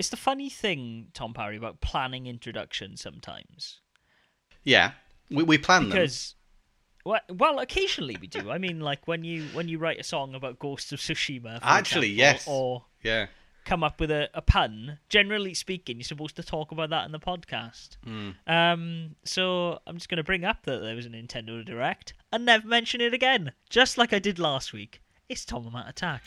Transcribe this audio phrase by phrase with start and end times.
[0.00, 3.80] it's the funny thing, Tom Parry, about planning introductions sometimes.
[4.64, 4.92] Yeah,
[5.30, 5.90] we we plan them.
[5.90, 6.34] Because
[7.04, 8.50] well, well, occasionally we do.
[8.50, 11.66] I mean, like when you when you write a song about Ghost of Tsushima, for
[11.66, 12.44] Actually, example, yes.
[12.48, 13.26] or Yeah.
[13.66, 14.98] come up with a, a pun.
[15.10, 17.96] Generally speaking, you're supposed to talk about that in the podcast.
[18.04, 18.30] Hmm.
[18.46, 22.46] Um, so I'm just going to bring up that there was a Nintendo Direct and
[22.46, 25.00] never mention it again, just like I did last week.
[25.28, 26.22] It's Tomomat Attack.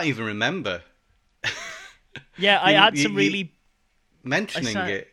[0.00, 0.82] Can't even remember
[2.38, 3.52] Yeah, I You- had some you- really
[4.24, 5.08] mentioning it.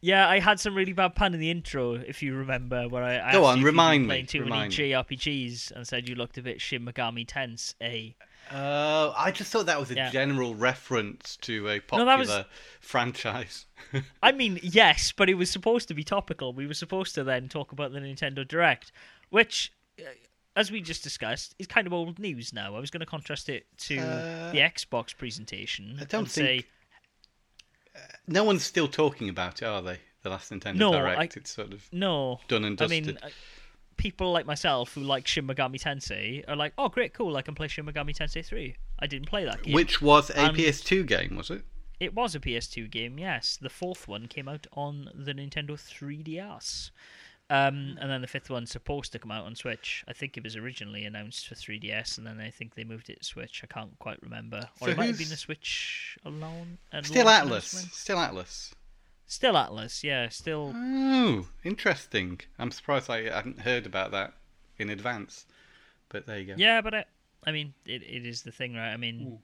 [0.00, 3.30] Yeah, I had some really bad pun in the intro, if you remember, where I,
[3.30, 5.86] I Go on, you if you'd been remind me, playing too remind many JRPGs and
[5.88, 7.74] said you looked a bit Shin Megami Tense.
[7.82, 8.14] A
[8.52, 10.10] Uh, I just thought that was a Yeah.
[10.10, 12.44] general reference to a popular that was-
[12.80, 13.66] franchise.
[14.22, 16.52] I mean, yes, but it was supposed to be topical.
[16.52, 18.92] We were supposed to then talk about the Nintendo Direct,
[19.30, 20.04] which, uh,
[20.58, 22.74] as we just discussed, is kind of old news now.
[22.76, 25.96] I was going to contrast it to Uh, the Xbox presentation.
[26.00, 26.66] I don't and think- say
[28.26, 29.98] no one's still talking about it, are they?
[30.22, 31.36] The last Nintendo No, Direct.
[31.36, 32.40] I- It's sort of no.
[32.48, 33.06] done and I dusted.
[33.06, 33.28] mean, uh,
[33.96, 37.36] people like myself who like Shin Megami Tensei are like, "Oh, great, cool!
[37.36, 39.74] I can play Shin Megami Tensei 3." I didn't play that game.
[39.74, 41.64] Which was a and- PS2 game, was it?
[42.00, 43.56] It was a PS2 game, yes.
[43.60, 46.92] The fourth one came out on the Nintendo 3DS.
[47.50, 50.04] Um, and then the fifth one's supposed to come out on Switch.
[50.06, 53.20] I think it was originally announced for 3DS, and then I think they moved it
[53.20, 53.62] to Switch.
[53.64, 54.68] I can't quite remember.
[54.80, 56.76] Or So it might have been a Switch alone.
[57.02, 57.90] Still Atlus.
[57.92, 58.72] Still Atlus.
[59.26, 60.28] Still Atlus, yeah.
[60.28, 60.72] Still.
[60.74, 62.40] Oh, interesting.
[62.58, 64.34] I'm surprised I hadn't heard about that
[64.78, 65.46] in advance.
[66.10, 66.54] But there you go.
[66.56, 67.06] Yeah, but it,
[67.44, 68.92] I mean, it, it is the thing, right?
[68.92, 69.38] I mean,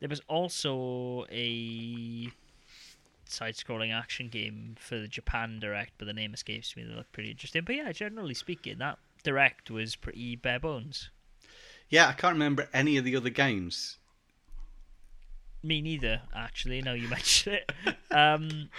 [0.00, 2.28] there was also a
[3.30, 6.84] side-scrolling action game for the Japan Direct, but the name escapes me.
[6.84, 7.62] They look pretty interesting.
[7.64, 11.10] But yeah, generally speaking, that Direct was pretty bare bones.
[11.88, 13.98] Yeah, I can't remember any of the other games.
[15.62, 16.80] Me neither, actually.
[16.82, 17.72] Now you mention it.
[18.10, 18.70] Um,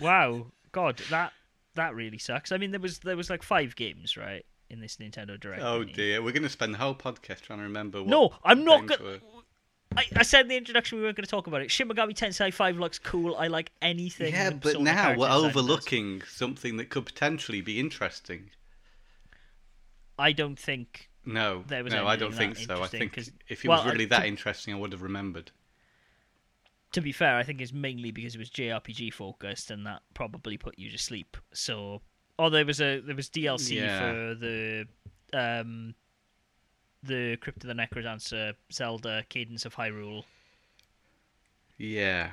[0.00, 1.32] wow, God, that
[1.74, 2.52] that really sucks.
[2.52, 5.62] I mean, there was there was like five games, right, in this Nintendo Direct.
[5.62, 7.98] Oh dear, we're going to spend the whole podcast trying to remember.
[8.00, 9.02] What No, I'm not gonna.
[9.02, 9.20] were.
[9.96, 11.70] I, I said in the introduction we weren't going to talk about it.
[11.70, 13.34] Shin Megami Tensei 5 looks cool.
[13.36, 14.32] I like anything.
[14.32, 18.50] Yeah, but now we're overlooking something that could potentially be interesting.
[20.18, 21.08] I don't think.
[21.24, 22.82] No, There was no, I don't think so.
[22.82, 25.02] I think 'cause- if it well, was I- really that to- interesting, I would have
[25.02, 25.50] remembered.
[26.92, 30.56] To be fair, I think it's mainly because it was JRPG focused, and that probably
[30.56, 31.36] put you to sleep.
[31.52, 32.02] So,
[32.38, 33.98] oh, there was a there was DLC Yeah.
[33.98, 34.88] for the
[35.32, 35.94] um
[37.02, 40.24] the Crypt of the Necrodancer Zelda Cadence of Hyrule.
[41.78, 42.30] Yeah.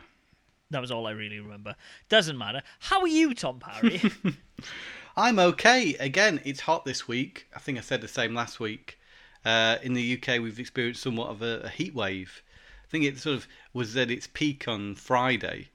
[0.71, 1.75] That was all I really remember.
[2.09, 2.61] Doesn't matter.
[2.79, 4.01] How are you, Tom Parry?
[5.17, 5.95] I'm okay.
[5.95, 7.47] Again, it's hot this week.
[7.55, 8.99] I think I said the same last week.
[9.45, 12.41] Uh, in the UK, we've experienced somewhat of a, a heat wave.
[12.85, 15.69] I think it sort of was at its peak on Friday,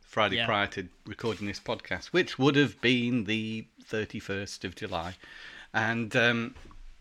[0.00, 0.46] Friday Yeah.
[0.46, 5.14] prior to recording this podcast, which would have been the 31st of July.
[5.72, 6.54] And um,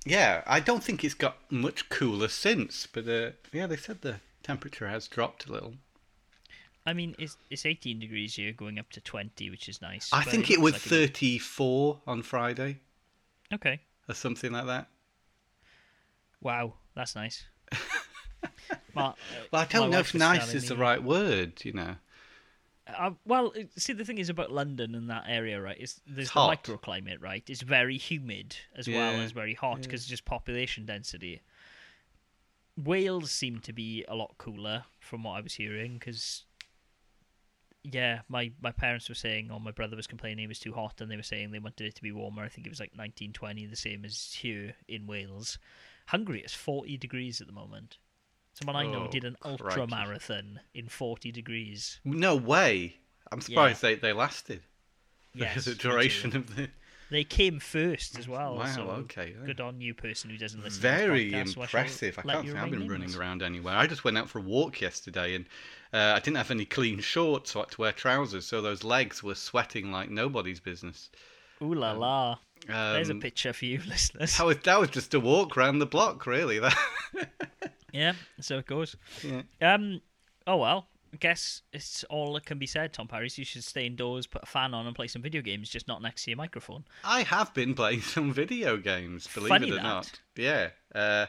[0.06, 4.16] yeah, I don't think it's got much cooler since, but uh, yeah, they said the
[4.44, 5.76] temperature has dropped a little.
[6.86, 10.10] I mean, it's it's 18 degrees here, going up to 20, which is nice.
[10.12, 12.80] I think it looks was like a- 34 on Friday
[13.54, 13.80] Okay.
[14.10, 14.88] or something like that.
[16.42, 17.44] Wow, that's nice.
[18.96, 19.14] My- uh,
[19.52, 21.96] Well, I don't know if nice is the right word, you know.
[22.98, 25.78] Uh, well, see, the thing is about London and that area, right?
[25.80, 26.64] Is there's It's the hot.
[26.64, 27.44] microclimate, right?
[27.50, 31.42] It's very humid as well as very hot because just population density.
[32.78, 36.44] Wales seemed to be a lot cooler from what I was hearing because.
[37.84, 41.02] Yeah, my, my parents were saying, or my brother was complaining it was too hot,
[41.02, 42.44] and they were saying they wanted it to be warmer.
[42.44, 45.58] I think it was like 1920, the same as here in Wales.
[46.06, 47.98] Hungary is 40 degrees at the moment.
[48.54, 49.64] Someone I know Oh, did an crikey.
[49.82, 52.00] ultra marathon in 40 degrees.
[52.04, 52.98] No way.
[53.32, 54.62] I'm surprised they, they lasted.
[55.34, 56.68] Yes, the duration of the.
[57.10, 58.58] They came first as well.
[58.58, 59.34] Wow, so okay.
[59.46, 60.82] Good on you, person who doesn't listen.
[60.82, 62.20] Very to this podcast, so I shall impressive.
[62.20, 63.76] I can't say I've been running around anywhere.
[63.78, 65.46] I just went out for a walk yesterday and
[65.94, 68.84] uh, I didn't have any clean shorts, so I had to wear trousers, so those
[68.84, 71.10] legs were sweating like nobody's business.
[71.62, 72.38] Ooh la la!
[72.68, 74.38] There's a Um, picture for you, listeners.
[74.38, 76.60] That was, that was just a walk round the block, really.
[76.60, 76.78] That,
[77.92, 78.96] Yeah, so it goes.
[79.24, 79.42] yeah.
[79.62, 80.02] Um.
[80.48, 80.88] Oh well.
[81.14, 83.38] I guess it's all that can be said, Tom Paris.
[83.38, 86.02] You should stay indoors, put a fan on, and play some video games, just not
[86.02, 86.86] next to your microphone.
[87.04, 89.84] I have been playing some video games, believe Funny it or that.
[89.84, 90.20] not.
[90.38, 90.70] Yeah.
[90.96, 91.26] Uh,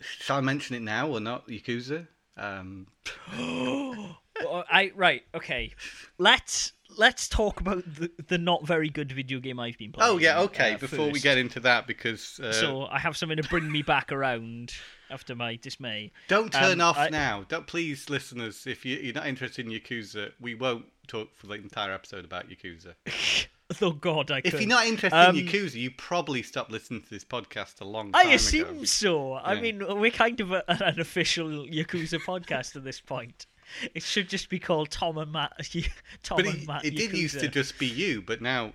[0.00, 2.08] shall I mention it now or not, Yakuza?
[2.36, 2.88] Um,
[4.40, 5.74] I right, okay.
[6.18, 10.10] Let's let's talk about the, the not very good video game I've been playing.
[10.12, 10.74] oh, yeah, okay.
[10.74, 13.82] uh, Before we get into that, because uh, so I have something to bring me
[13.82, 14.72] back around
[15.10, 16.10] after my dismay.
[16.28, 17.44] don't turn um, off I- now.
[17.48, 18.66] Don't please, listeners.
[18.66, 22.48] If you, you're not interested in Yakuza, we won't talk for the entire episode about
[22.48, 22.94] Yakuza.
[23.80, 24.60] Oh God, I If could.
[24.60, 28.12] you're not interested Um, in Yakuza, you probably stopped listening to this podcast a long
[28.12, 28.84] time I assume ago.
[28.84, 29.34] so.
[29.36, 33.46] I mean, we're kind of a, an official Yakuza podcast at this point.
[33.94, 35.52] It should just be called Tom and Matt.
[36.22, 38.72] Tom But and it, Matt it did used to just be you, but now,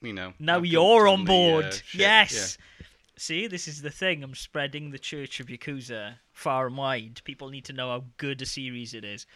[0.00, 0.32] you know.
[0.38, 1.82] Now I've you're on the, uh, board.
[1.92, 2.58] yes.
[3.16, 4.22] See, this is the thing.
[4.22, 7.20] I'm spreading the church of Yakuza far and wide.
[7.24, 9.26] People need to know how good a series it is.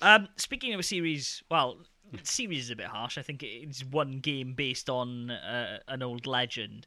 [0.00, 1.78] Um, speaking of a series, well,
[2.24, 3.16] series is a bit harsh.
[3.18, 6.84] I think it's one game based on uh, an old legend.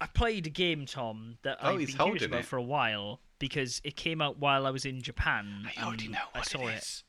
[0.00, 2.46] I played a game, Tom, that Oh, I've been holding about it.
[2.46, 5.68] for a while because it came out while I was in Japan.
[5.76, 7.02] I already and know I what saw it is.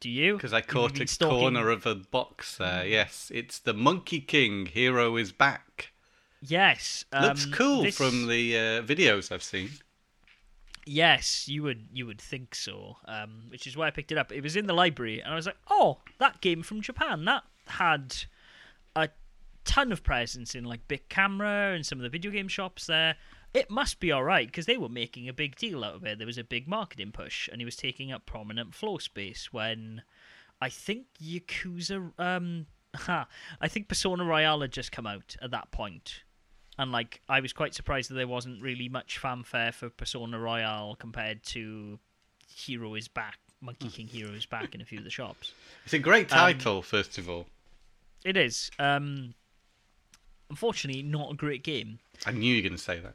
[0.00, 0.34] Do you?
[0.34, 2.84] Because I caught a stalking- corner of a box there.
[2.86, 4.66] Yes, it's the Monkey King.
[4.66, 5.92] Hero is back.
[6.42, 9.70] Yes, Looks um, cool this- from the uh, videos I've seen.
[10.86, 12.96] Yes, you would you would think so.
[13.04, 14.32] Um, which is why I picked it up.
[14.32, 17.44] It was in the library, and I was like, "Oh, that game from Japan that
[17.66, 18.16] had
[18.96, 19.10] a
[19.64, 23.16] ton of presence in like Bic Camera and some of the video game shops there.
[23.52, 26.18] It must be all right because they were making a big deal out of it.
[26.18, 30.02] There was a big marketing push, and he was taking up prominent floor space when
[30.60, 32.12] I think Yakuza.
[32.18, 33.26] Um, ha,
[33.60, 36.22] I think Persona Royal had just come out at that point
[36.80, 40.96] and like I was quite surprised that there wasn't really much fanfare for Persona Royal
[40.96, 41.98] compared to
[42.48, 45.52] Hero is Back, Monkey King Hero is Back in a few of the shops.
[45.84, 47.46] It's a great Um, title, first of all.
[48.24, 48.70] It is.
[48.78, 49.34] Um,
[50.48, 51.98] unfortunately, not a great game.
[52.24, 53.14] I knew you were going to say that.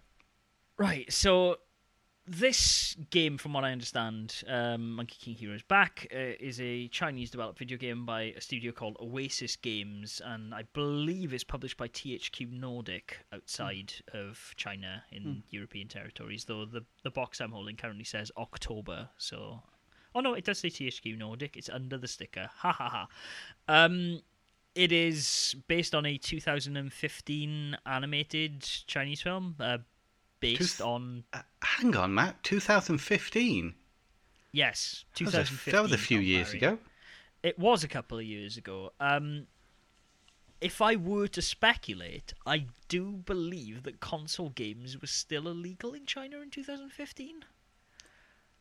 [0.78, 1.58] Right, so
[2.28, 7.30] this game, from what I understand, um, Monkey King Heroes Back, uh, is a Chinese
[7.30, 11.88] developed video game by a studio called Oasis Games, and I believe it's published by
[11.88, 18.04] THQ Nordic outside of China in European territories, though the, the box I'm holding currently
[18.04, 19.62] says October, so.
[20.14, 22.50] Oh no, it does say THQ Nordic, it's under the sticker.
[22.58, 23.08] Ha ha ha.
[23.68, 24.22] Um,
[24.74, 29.78] it is based on a 2015 animated Chinese film, uh,
[30.54, 32.44] based on Uh, hang on, Matt.
[32.44, 33.76] 2015.
[34.52, 35.72] yes, That was a- 2015.
[35.74, 36.58] That was a few years Barry.
[36.58, 36.80] ago.
[37.44, 38.94] It was a couple of years ago.
[39.00, 39.48] Um,
[40.62, 46.06] if I were to speculate, I do believe that console games were still illegal in
[46.06, 47.44] China in 2015.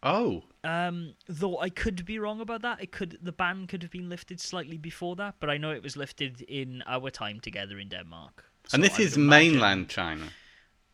[0.02, 2.82] Oh, Um, though I could be wrong about that.
[2.82, 5.82] It could the ban could have been lifted slightly before that, but I know it
[5.82, 8.44] was lifted in our time together in Denmark.
[8.66, 10.28] So and this I is imagine- mainland China,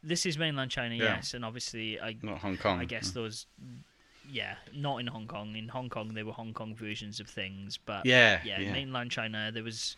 [0.02, 1.16] This is mainland China, Yeah.
[1.16, 2.80] yes, and obviously I not Hong Kong.
[2.80, 3.46] I guess those,
[4.30, 5.54] yeah, not in Hong Kong.
[5.56, 8.72] In Hong Kong, they were Hong Kong versions of things, but Yeah, yeah, yeah.
[8.72, 9.96] mainland China, there was.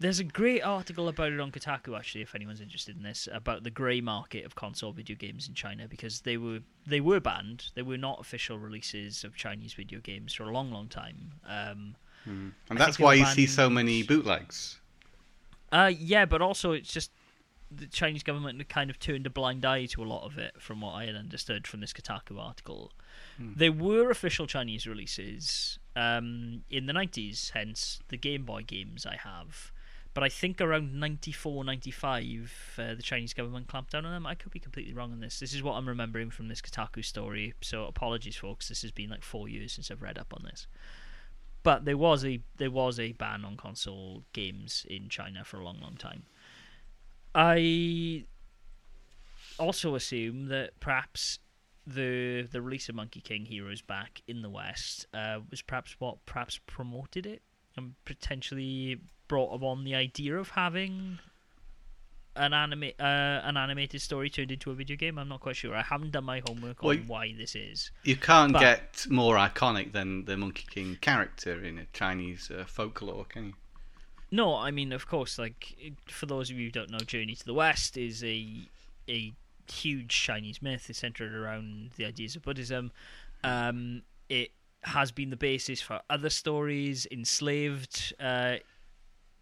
[0.00, 3.62] There's a great article about it on Kotaku, actually, if anyone's interested in this, about
[3.62, 7.70] the grey market of console video games in China because they were they were banned.
[7.74, 11.32] They were not official releases of Chinese video games for a long, long time.
[11.46, 11.94] Um,
[12.24, 14.80] And I that's why you see so many bootlegs.
[15.70, 17.10] Uh, yeah, but also it's just
[17.76, 20.80] the Chinese government kind of turned a blind eye to a lot of it, from
[20.80, 22.92] what I had understood from this Kotaku article.
[23.56, 29.16] There were official Chinese releases um, in the 90s, hence the Game Boy games I
[29.16, 29.72] have.
[30.14, 34.26] But I think around 94, 95, uh, the Chinese government clamped down on them.
[34.26, 35.40] I could be completely wrong on this.
[35.40, 37.54] This is what I'm remembering from this Kotaku story.
[37.62, 38.68] So apologies, folks.
[38.68, 40.66] This has been like four years since I've read up on this.
[41.62, 45.64] But there was a there was a ban on console games in China for a
[45.64, 46.24] long, long time.
[47.34, 48.24] I
[49.58, 51.38] also assume that perhaps
[51.86, 56.24] the the release of Monkey King Heroes back in the West uh, was perhaps what
[56.26, 57.42] perhaps promoted it
[57.76, 58.98] and potentially
[59.28, 61.18] brought upon the idea of having
[62.36, 65.18] an anime uh, an animated story turned into a video game.
[65.18, 65.74] I'm not quite sure.
[65.74, 67.90] I haven't done my homework Well, on why this is.
[68.04, 72.64] You can't But- get more iconic than the Monkey King character in a Chinese uh,
[72.66, 73.54] folklore, can you?
[74.32, 75.76] No, I mean, of course, like
[76.08, 78.66] for those of you who don't know, Journey to the West is a
[79.08, 79.34] a
[79.70, 80.88] huge Chinese myth.
[80.88, 82.92] It's centered around the ideas of Buddhism.
[83.44, 84.50] Um, it
[84.84, 87.06] has been the basis for other stories.
[87.12, 88.56] Enslaved, uh,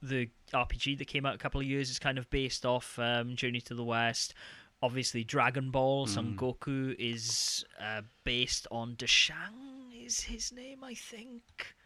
[0.02, 3.36] the RPG that came out a couple of years is kind of based off um,
[3.36, 4.34] Journey to the West.
[4.82, 9.94] Obviously, Dragon Ball, Son Goku is uh, based on Dasheng.
[10.04, 11.76] is his name, I think.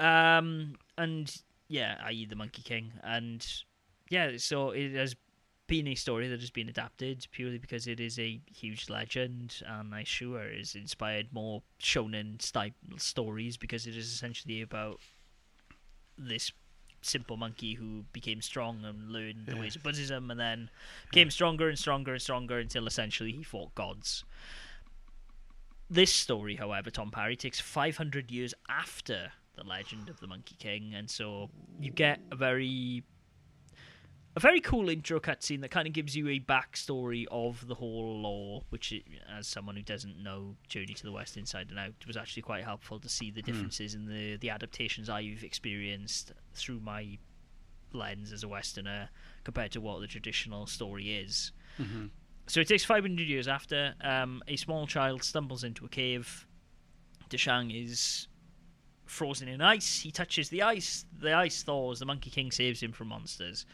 [0.00, 1.34] Um, and
[1.68, 2.26] yeah, i.e.
[2.26, 3.46] the Monkey King, and
[4.08, 5.16] yeah, so it has
[5.68, 9.94] been a story that has been adapted purely because it is a huge legend, and
[9.94, 15.00] I sure is inspired more shonen style stories because it is essentially about
[16.18, 16.52] this
[17.00, 19.60] simple monkey who became strong and learned the Yeah.
[19.60, 20.70] ways of Buddhism, and then
[21.10, 24.24] became stronger and stronger and stronger until essentially he fought gods.
[25.90, 30.94] This story, however, Tom Parry takes 500 years after the legend of the Monkey King,
[30.94, 33.02] and so you get a very
[34.34, 38.18] a very cool intro cutscene that kind of gives you a backstory of the whole
[38.22, 38.94] lore, which,
[39.30, 42.64] as someone who doesn't know Journey to the West inside and out, was actually quite
[42.64, 47.18] helpful to see the differences in the the adaptations I've experienced through my
[47.92, 49.10] lens as a Westerner
[49.44, 51.52] compared to what the traditional story is.
[51.78, 52.10] Mhm.
[52.46, 56.46] So it takes 500 years after um, a small child stumbles into a cave.
[57.28, 58.28] Dasheng is
[59.12, 60.00] frozen in ice.
[60.00, 61.04] He touches the ice.
[61.20, 61.98] The ice thaws.
[61.98, 63.66] The Monkey King saves him from monsters.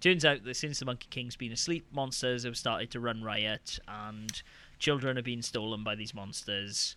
[0.00, 3.78] Turns out that since the Monkey King's been asleep, monsters have started to run riot,
[3.88, 4.42] and
[4.78, 6.96] children are being stolen by these monsters.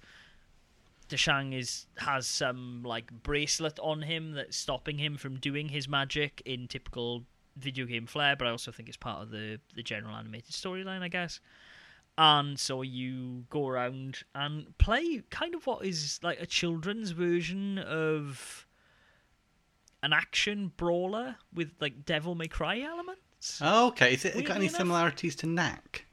[1.10, 6.42] Dasheng is has some like bracelet on him that's stopping him from doing his magic
[6.46, 7.24] in typical
[7.56, 11.02] video game flair, but I also think it's part of the the general animated storyline,
[11.02, 11.40] I guess.
[12.18, 17.78] And so you go around and play kind of what is like a children's version
[17.78, 18.66] of
[20.02, 23.60] an action brawler with like Devil May Cry elements.
[23.62, 24.14] Oh, okay.
[24.14, 26.06] Is it Weirdly got any enough- similarities to Knack?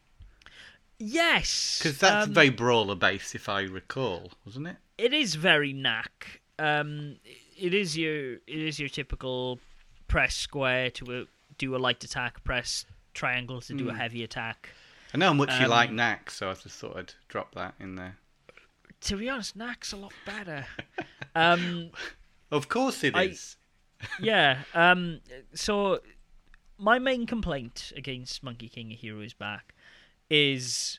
[0.98, 4.76] Yes, Because that's um, very brawler based, if I recall, wasn't it?
[4.96, 6.40] it is very knack.
[6.58, 7.16] Um,
[7.58, 9.58] it is your it is your typical
[10.06, 11.24] press square to a,
[11.58, 13.96] do a light attack, press triangle to do a Mm.
[13.96, 14.68] heavy attack.
[15.14, 17.74] I know how much you Um, like Knack, so I just thought I'd drop that
[17.78, 18.18] in there.
[19.02, 20.66] To be honest, knack's a lot better.
[21.36, 21.90] um,
[22.50, 23.56] Of course it I- is.
[24.20, 24.62] yeah.
[24.74, 25.20] Um,
[25.54, 26.00] so
[26.78, 29.74] my main complaint against Monkey King: A Hero Is Back
[30.30, 30.98] is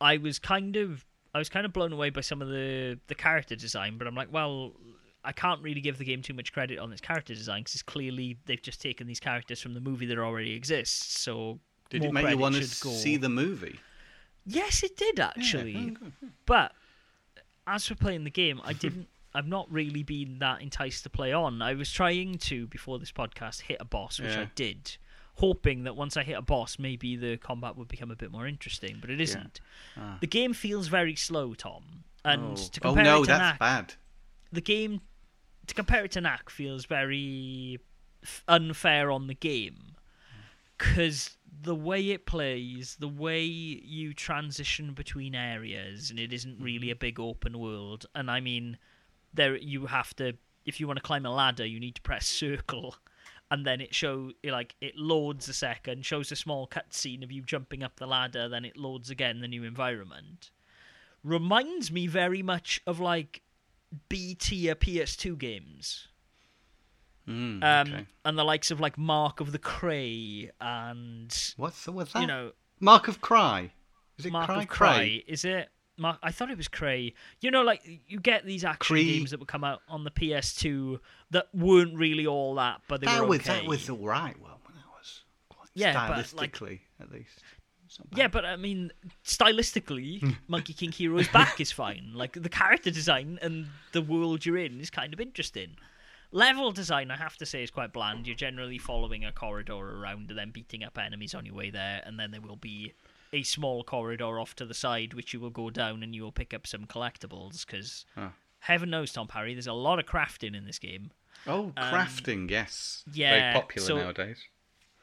[0.00, 3.14] I was kind of I was kind of blown away by some of the the
[3.14, 4.72] character design, but I'm like, well,
[5.24, 7.82] I can't really give the game too much credit on its character design because it's
[7.82, 11.18] clearly they've just taken these characters from the movie that already exists.
[11.20, 11.58] So
[11.90, 13.78] Did it make you want to see the movie?
[14.46, 15.96] Yes, it did actually.
[15.96, 16.32] Oh, good.
[16.46, 16.72] But
[17.66, 19.08] as for playing the game, I didn't.
[19.36, 21.60] I've not really been that enticed to play on.
[21.60, 24.96] I was trying to before this podcast hit a boss, which I did,
[25.34, 28.46] hoping that once I hit a boss, maybe the combat would become a bit more
[28.46, 28.98] interesting.
[29.00, 29.60] But it isn't.
[29.96, 30.18] Ah.
[30.20, 32.04] The game feels very slow, Tom.
[32.24, 32.54] And oh.
[32.54, 33.94] to oh compare no, it to that's Knack, bad.
[34.52, 35.00] the game
[35.66, 37.80] to compare it to Knack feels very
[38.22, 39.96] f- unfair on the game
[40.78, 46.88] because the way it plays, the way you transition between areas, and it isn't really
[46.88, 46.92] mm-hmm.
[46.92, 48.06] a big open world.
[48.14, 48.78] And I mean,
[49.32, 52.26] there you have to if you want to climb a ladder, you need to press
[52.26, 52.96] circle.
[53.50, 57.42] And then it show like it loads a second, shows a small cutscene of you
[57.42, 60.50] jumping up the ladder, then it loads again the new environment.
[61.22, 63.42] Reminds me very much of like
[64.08, 66.08] B tier PS2 games.
[67.28, 68.06] Mm, Um, okay.
[68.24, 72.20] and the likes of like Mark of the Cray and What's what's that?
[72.20, 73.72] you know Mark of Cry.
[74.18, 75.24] Is it Mark Cry of Cray.
[75.26, 75.68] Is it?
[75.96, 77.14] Mark, I thought it was Cray.
[77.40, 79.04] You know, like you get these action Cree.
[79.18, 80.98] games that would come out on the PS2
[81.30, 83.60] that weren't really all that, but they That were was okay.
[83.60, 84.34] that was all right.
[84.40, 87.42] Well, that was quite Yeah, but, like- stylistically at least.
[87.86, 88.18] It's not bad.
[88.18, 88.90] Yeah, but I mean,
[89.24, 92.12] stylistically, Monkey King Heroes Back is fine.
[92.14, 95.76] Like the character design and the world you're in is kind of interesting.
[96.34, 98.26] Level design, I have to say, is quite bland.
[98.26, 102.02] You're generally following a corridor around and then beating up enemies on your way there,
[102.04, 102.92] and then there will be
[103.32, 106.32] a small corridor off to the side which you will go down and you will
[106.32, 107.64] pick up some collectibles.
[107.64, 108.30] Because Huh.
[108.58, 111.12] heaven knows, Tom Parry, there's a lot of crafting in this game.
[111.46, 113.04] Oh, crafting, yes.
[113.06, 114.38] um, yeah, Very popular so- nowadays.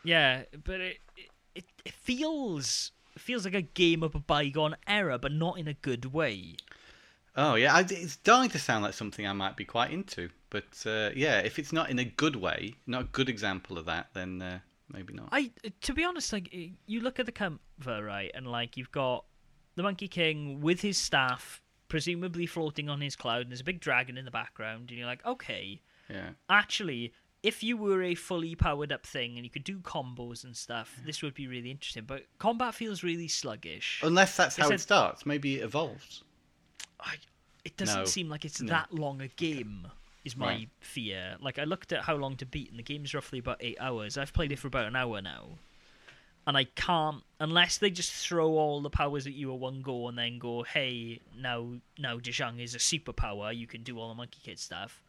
[0.03, 0.97] Yeah, but it
[1.55, 5.67] it, it feels it feels like a game of a bygone era, but not in
[5.69, 6.55] a good way.
[7.35, 10.29] Oh yeah, I, it's starting to sound like something I might be quite into.
[10.49, 13.85] But uh, yeah, if it's not in a good way, not a good example of
[13.85, 14.59] that, then uh,
[14.91, 15.29] maybe not.
[15.31, 16.53] I, to be honest, like
[16.85, 17.57] you look at the cover,
[18.03, 19.25] right, and like you've got
[19.75, 23.79] the Monkey King with his staff, presumably floating on his cloud, and there's a big
[23.79, 26.31] dragon in the background, and you're like, okay, Yeah.
[26.49, 30.55] actually, if you were a fully powered up thing and you could do combos and
[30.55, 32.03] stuff, this would be really interesting.
[32.05, 34.01] But combat feels really sluggish.
[34.03, 35.25] Unless that's how it starts.
[35.25, 36.23] Maybe it evolves.
[36.99, 37.15] I,
[37.65, 38.05] it doesn't No.
[38.05, 38.69] seem like it's No.
[38.69, 39.87] that long a game.
[40.23, 40.69] Is my Right.
[40.81, 41.35] fear.
[41.39, 44.19] Like I looked at how long to beat, and the game's roughly about eight hours.
[44.19, 45.57] I've played it for about an hour now,
[46.45, 50.07] and I can't unless they just throw all the powers at you at one go
[50.07, 53.55] and then go, "Hey, now now Zhejiang is a superpower.
[53.57, 55.01] You can do all the Monkey Kid stuff."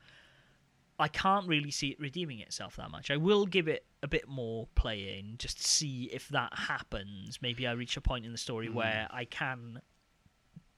[0.98, 3.10] I can't really see it redeeming itself that much.
[3.10, 7.42] I will give it a bit more playing just to see if that happens.
[7.42, 8.74] Maybe I reach a point in the story Hmm.
[8.74, 9.82] where I can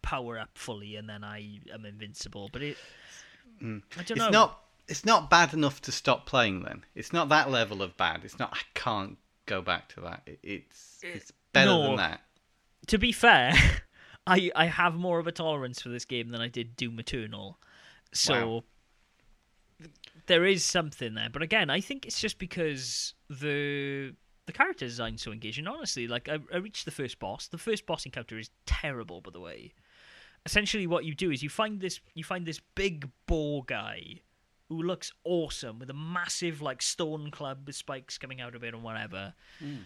[0.05, 2.51] power up fully and then I am invincible.
[2.53, 2.77] But it,
[3.59, 3.79] hmm.
[3.99, 4.11] I don't.
[4.11, 4.31] It's know.
[4.31, 4.61] not.
[4.87, 6.63] It's not bad enough to stop playing.
[6.63, 8.21] Then it's not that level of bad.
[8.25, 8.53] It's not.
[8.53, 10.23] I can't go back to that.
[10.27, 11.83] It, it's it's better no.
[11.83, 12.21] than that.
[12.89, 13.55] to be fair,
[14.27, 17.59] I I have more of a tolerance for this game than I did Doom Eternal.
[18.13, 18.63] So
[19.81, 19.89] Wow.
[20.27, 21.31] there is something there.
[21.33, 24.15] But again, I think it's just because the
[24.47, 25.67] the character design's so engaging.
[25.67, 27.49] Honestly, like I, I reached the first boss.
[27.49, 29.73] The first boss encounter is terrible, by the way.
[30.47, 34.21] Essentially, what you do is you find this you find this big boar guy
[34.69, 38.75] who looks awesome with a massive like stone club with spikes coming out of it
[38.75, 39.77] and whatever hmm.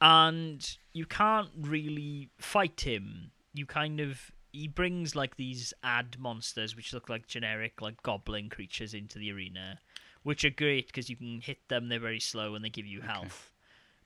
[0.00, 3.30] and you can't really fight him.
[3.54, 8.48] You kind of he brings like these ad monsters which look like generic like goblin
[8.48, 9.78] creatures into the arena,
[10.22, 11.88] which are great because you can hit them.
[11.88, 13.52] They're very slow and they give you health.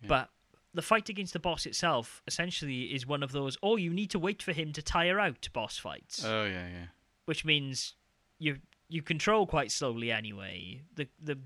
[0.07, 0.31] But
[0.77, 4.19] the fight against the boss itself essentially is one of those oh you need to
[4.19, 6.87] wait for him to tire out boss fights Oh yeah, yeah.
[7.25, 7.95] which means
[8.39, 10.83] you you control quite slowly anyway.
[10.95, 11.39] The the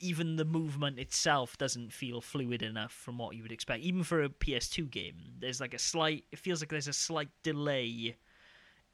[0.00, 3.82] even the movement itself doesn't feel fluid enough from what you would expect.
[3.82, 6.24] Even for a PS2 game, there's like a slight.
[6.30, 8.16] It feels like there's a slight delay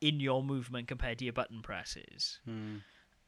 [0.01, 2.41] in your movement compared to your button presses.
[2.47, 2.77] Hmm.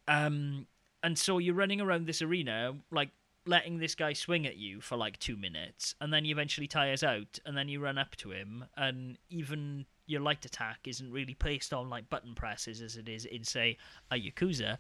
[0.09, 0.67] Um,
[1.03, 3.11] and so you're running around this arena, like
[3.47, 7.03] letting this guy swing at you for like two minutes, and then he eventually tires
[7.03, 11.35] out, and then you run up to him, and even your light attack isn't really
[11.35, 13.77] based on like button presses as it is in say
[14.11, 14.79] a Yakuza,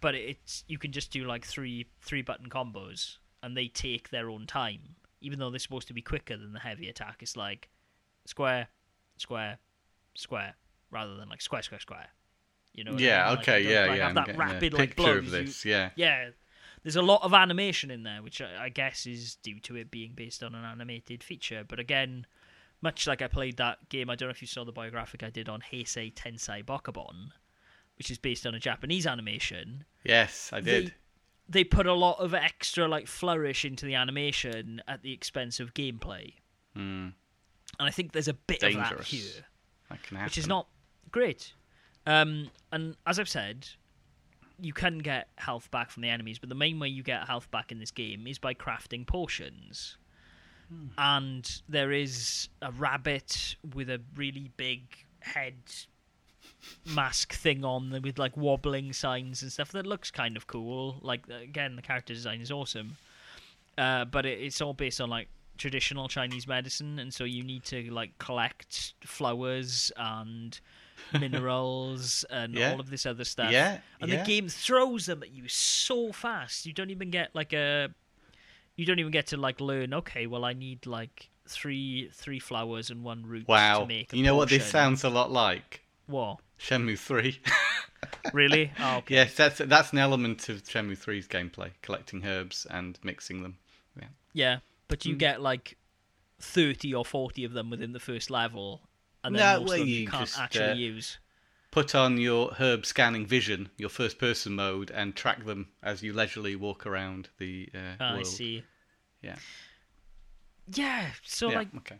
[0.00, 4.30] but it's you can just do like three three button combos, and they take their
[4.30, 7.16] own time, even though they're supposed to be quicker than the heavy attack.
[7.22, 7.68] It's like
[8.26, 8.68] square,
[9.16, 9.58] square,
[10.14, 10.54] square,
[10.90, 12.06] rather than like square, square, square.
[12.74, 12.92] You know?
[12.92, 13.18] what I Yeah.
[13.26, 13.30] mean?
[13.30, 13.60] Like, okay.
[13.62, 13.80] yeah.
[13.86, 13.96] like, yeah.
[13.96, 15.16] Have I'm that getting rapid a like blows.
[15.18, 15.64] of You- this.
[15.64, 15.90] Yeah.
[15.96, 16.30] yeah,
[16.88, 19.90] there's a lot of animation in there, which I, I guess is due to it
[19.90, 21.62] being based on an animated feature.
[21.68, 22.26] But again,
[22.80, 25.28] much like I played that game, I don't know if you saw the biographic I
[25.28, 27.32] did on Heisei Tensei Bokobon,
[27.98, 29.84] which is based on a Japanese animation.
[30.02, 30.94] Yes, I did.
[31.46, 35.60] They, they put a lot of extra like flourish into the animation at the expense
[35.60, 36.36] of gameplay,
[36.74, 37.08] Hmm.
[37.78, 39.44] and I think there's a bit of that here
[39.90, 40.68] That can which is not
[41.12, 41.52] great.
[42.06, 43.68] Um, and as I've said,
[44.60, 47.50] you can get health back from the enemies, but the main way you get health
[47.50, 49.96] back in this game is by crafting potions.
[50.98, 54.82] And there is a rabbit with a really big
[55.20, 55.54] head
[56.84, 60.96] mask thing on with like wobbling signs and stuff that looks kind of cool.
[61.00, 62.96] Like again, the character design is awesome,
[63.76, 67.64] uh, but it, it's all based on like traditional Chinese medicine, and so you need
[67.64, 70.60] to like collect flowers and
[71.20, 72.72] minerals and Yeah.
[72.72, 73.50] all of this other stuff.
[73.52, 74.22] Yeah, and yeah.
[74.22, 76.66] the game throws them at you so fast.
[76.66, 77.88] You don't even get like a,
[78.76, 79.94] you don't even get to like learn.
[79.94, 83.84] Okay, well I need like three three flowers and one root to Wow.
[83.84, 84.12] make.
[84.12, 85.82] A You know what this sounds a lot like?
[86.06, 86.38] What?
[86.58, 87.40] Shenmue 3.
[88.32, 88.70] Really?
[88.78, 89.14] Oh, okay.
[89.14, 93.58] yes, that's that's an element of Shenmue 3's gameplay, collecting herbs and mixing them.
[93.98, 94.08] Yeah.
[94.32, 95.18] Yeah, but you hmm.
[95.18, 95.76] get like
[96.40, 98.82] thirty or forty of them within the first level,
[99.28, 101.18] and then well, of you you can't just, actually uh, use.
[101.70, 106.12] Put on your herb scanning vision, your first person mode, and track them as you
[106.12, 108.64] leisurely walk around the uh, Ah, I see.
[109.22, 109.36] Yeah.
[110.72, 111.58] Yeah, so yeah.
[111.58, 111.98] like okay.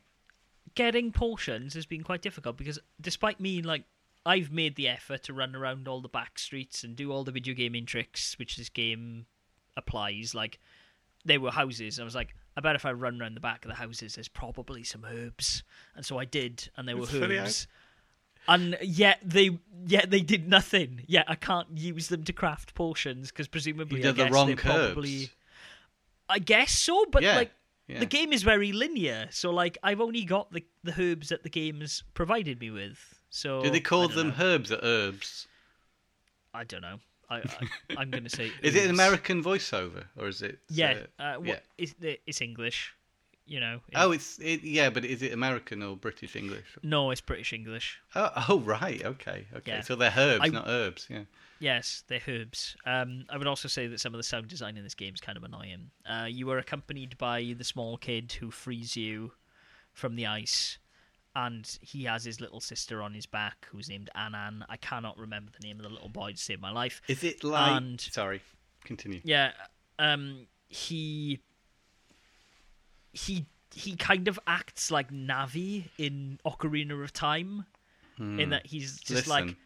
[0.74, 3.84] getting potions has been quite difficult because despite me like
[4.26, 7.32] I've made the effort to run around all the back streets and do all the
[7.32, 9.26] video gaming tricks which this game
[9.76, 10.34] applies.
[10.34, 10.58] Like
[11.24, 11.98] there were houses.
[11.98, 14.26] I was like, I bet if I run around the back of the houses, there's
[14.26, 15.62] probably some herbs,
[15.94, 17.42] and so I did, and there were It's pretty eh?
[17.42, 17.68] herbs.
[18.48, 21.02] And yet they, yet they did nothing.
[21.06, 24.56] Yet I can't use them to craft potions because presumably I the guess wrong they're
[24.56, 25.22] probably.
[25.24, 25.30] herbs.
[26.28, 27.52] I guess so, but Yeah, like
[27.86, 28.00] yeah.
[28.00, 31.50] the game is very linear, so like I've only got the the herbs that the
[31.50, 33.20] game's provided me with.
[33.30, 34.34] So Do they call them know.
[34.40, 35.46] herbs or herbs?
[36.52, 36.98] I don't know.
[37.30, 37.42] I, I
[37.96, 38.50] I'm going to say.
[38.62, 38.90] Is it an.
[38.90, 40.58] American voiceover or is it?
[40.68, 41.58] Yeah, uh, uh, yeah.
[41.76, 42.94] it's English.
[43.46, 43.80] You know.
[43.94, 46.66] Oh, it's it, yeah, but is it American or British English?
[46.82, 47.98] no, it's British English.
[48.14, 49.72] Oh, oh right, okay, okay.
[49.72, 49.80] Yeah.
[49.80, 51.06] So they're herbs, I- not herbs.
[51.08, 51.22] Yeah.
[51.60, 52.76] Yes, they're herbs.
[52.86, 55.20] Um, I would also say that some of the sound design in this game is
[55.20, 55.90] kind of annoying.
[56.08, 59.32] Uh, you are accompanied by the small kid who frees you
[59.92, 60.78] from the ice,
[61.46, 64.64] and he has his little sister on his back who's named Anan.
[64.68, 67.00] I cannot remember the name of the little boy to save my life.
[67.08, 67.70] Is it like?
[67.80, 68.42] And- Sorry,
[68.84, 69.20] continue.
[69.24, 69.52] Yeah,
[69.98, 71.38] um, he
[73.12, 77.66] he he kind of acts like Navi in Ocarina of Time,
[78.18, 79.30] in that he's just Hmm.
[79.30, 79.46] Listen.
[79.46, 79.56] like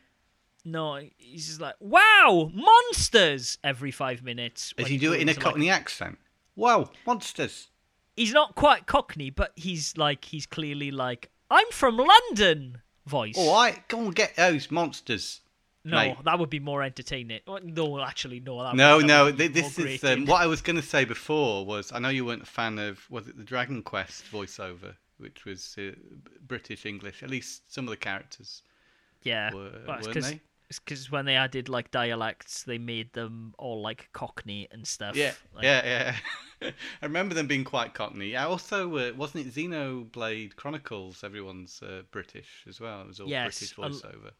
[0.65, 4.75] no, he's just like wow monsters every five minutes.
[4.77, 6.19] Does he do it in a goes, like- Cockney accent?
[6.55, 7.69] Wow, monsters!
[8.15, 13.35] he's not quite Cockney, but he's like he's clearly like I'm from London voice.
[13.37, 15.41] All right, go and get those monsters.
[15.85, 16.17] no, mate.
[16.25, 17.41] that would be more entertaining.
[17.47, 18.63] No, actually, no.
[18.63, 19.25] That No, would, no.
[19.27, 21.67] would be more This is um, what I was going to say before.
[21.67, 25.45] Was I know you weren't a fan of was it the Dragon Quest voiceover, which
[25.45, 25.91] was uh,
[26.47, 27.23] British English.
[27.23, 28.63] At least some of the characters
[29.23, 30.41] Yeah, were, well, weren't they?
[30.79, 35.17] Because when they added like dialects, they made them all like Cockney and stuff.
[35.17, 36.15] Yeah, Like, yeah,
[36.61, 36.71] yeah.
[37.03, 38.37] I remember them being quite Cockney.
[38.37, 41.25] I also uh, wasn't it Xenoblade Chronicles.
[41.25, 43.03] Everyone's uh, British as well.
[43.03, 44.31] It was all Yes, British a voiceover.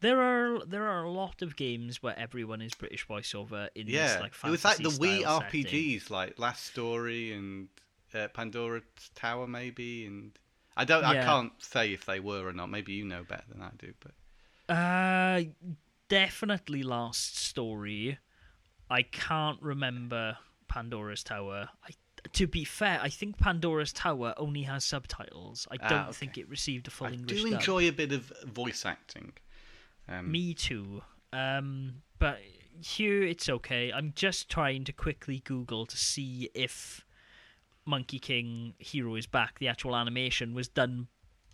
[0.00, 4.14] There are there are a lot of games where everyone is British voiceover in Yeah,
[4.14, 5.64] this like it was like the Wii setting.
[5.64, 7.68] RPGs, like Last Story and
[8.14, 8.82] uh, Pandora's
[9.14, 10.06] Tower, maybe.
[10.06, 10.32] And
[10.76, 12.70] I don't, I can't say if they were or not.
[12.70, 13.92] Maybe you know better than I do.
[14.00, 14.12] But
[14.70, 15.42] Uh,
[16.08, 18.18] definitely Last Story.
[18.88, 20.36] I can't remember
[20.68, 21.68] Pandora's Tower.
[21.84, 21.90] I,
[22.32, 25.66] to be fair, I think Pandora's Tower only has subtitles.
[25.70, 26.12] I Ah, don't okay.
[26.12, 27.60] think it received a full I English do dub.
[27.60, 29.32] enjoy a bit of voice acting.
[30.08, 31.02] Um, Me too.
[31.32, 32.38] Um, but
[32.82, 33.92] here it's okay.
[33.92, 37.04] I'm just trying to quickly Google to see if
[37.84, 41.08] Monkey King Hero is Back, the actual animation, was done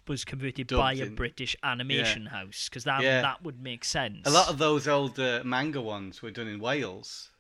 [0.09, 1.15] was converted Dubbed by a in.
[1.15, 3.23] British animation house because that Yeah.
[3.23, 4.27] that would make sense.
[4.27, 7.31] A lot of those old uh, manga ones were done in Wales.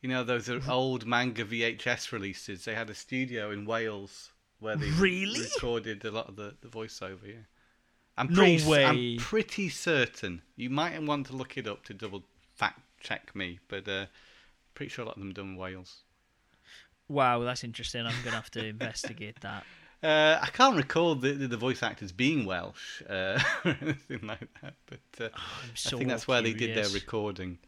[0.00, 2.64] You know, those are old manga VHS releases.
[2.64, 5.40] They had a studio in Wales where they Really?
[5.40, 7.26] recorded a lot of the, the voiceover.
[7.26, 7.34] Yeah,
[8.16, 8.84] I'm No pretty, s- way.
[8.84, 10.42] I'm pretty certain.
[10.56, 12.22] You might want to look it up to double
[12.54, 14.06] fact check me, but uh,
[14.74, 16.02] pretty sure a lot of them done in Wales.
[17.08, 18.04] Wow, that's interesting.
[18.06, 19.64] I'm gonna have to investigate that.
[20.02, 24.48] Uh, I can't recall the, the, the voice actors being Welsh uh, or anything like
[24.62, 27.58] that, but uh, I'm so I think that's where they did their recording.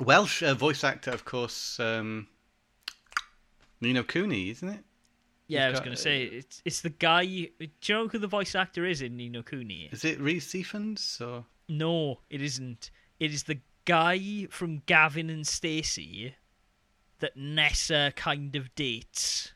[0.00, 2.28] Welsh uh, voice actor, of course, um,
[3.80, 4.84] Ni no Kuni, isn't it?
[5.46, 7.24] Yeah, I was gonna say it's it's the guy.
[7.24, 9.88] Do you know who the voice actor is in Ni no Kuni?
[9.90, 12.90] Is it Reese Stephens or No, it isn't.
[13.18, 16.34] It is the guy from Gavin and Stacey
[17.20, 19.52] that Nessa kind of dates.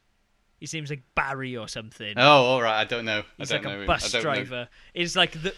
[0.63, 2.15] His name's like Barry or something.
[2.17, 2.81] Oh, all right.
[2.81, 3.23] I don't know.
[3.37, 3.81] He's I like don't a know.
[3.83, 3.87] him.
[3.87, 4.35] bus I don't know.
[4.35, 4.69] driver.
[4.95, 5.55] It's like the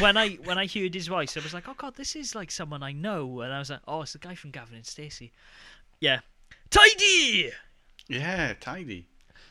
[0.00, 2.50] when I when I heard his voice, I was like, oh god, this is like
[2.50, 5.32] someone I know, and I was like, oh, it's the guy from Gavin and Stacey.
[6.00, 6.20] Yeah,
[6.70, 7.52] tidy.
[8.08, 9.06] Yeah, tidy.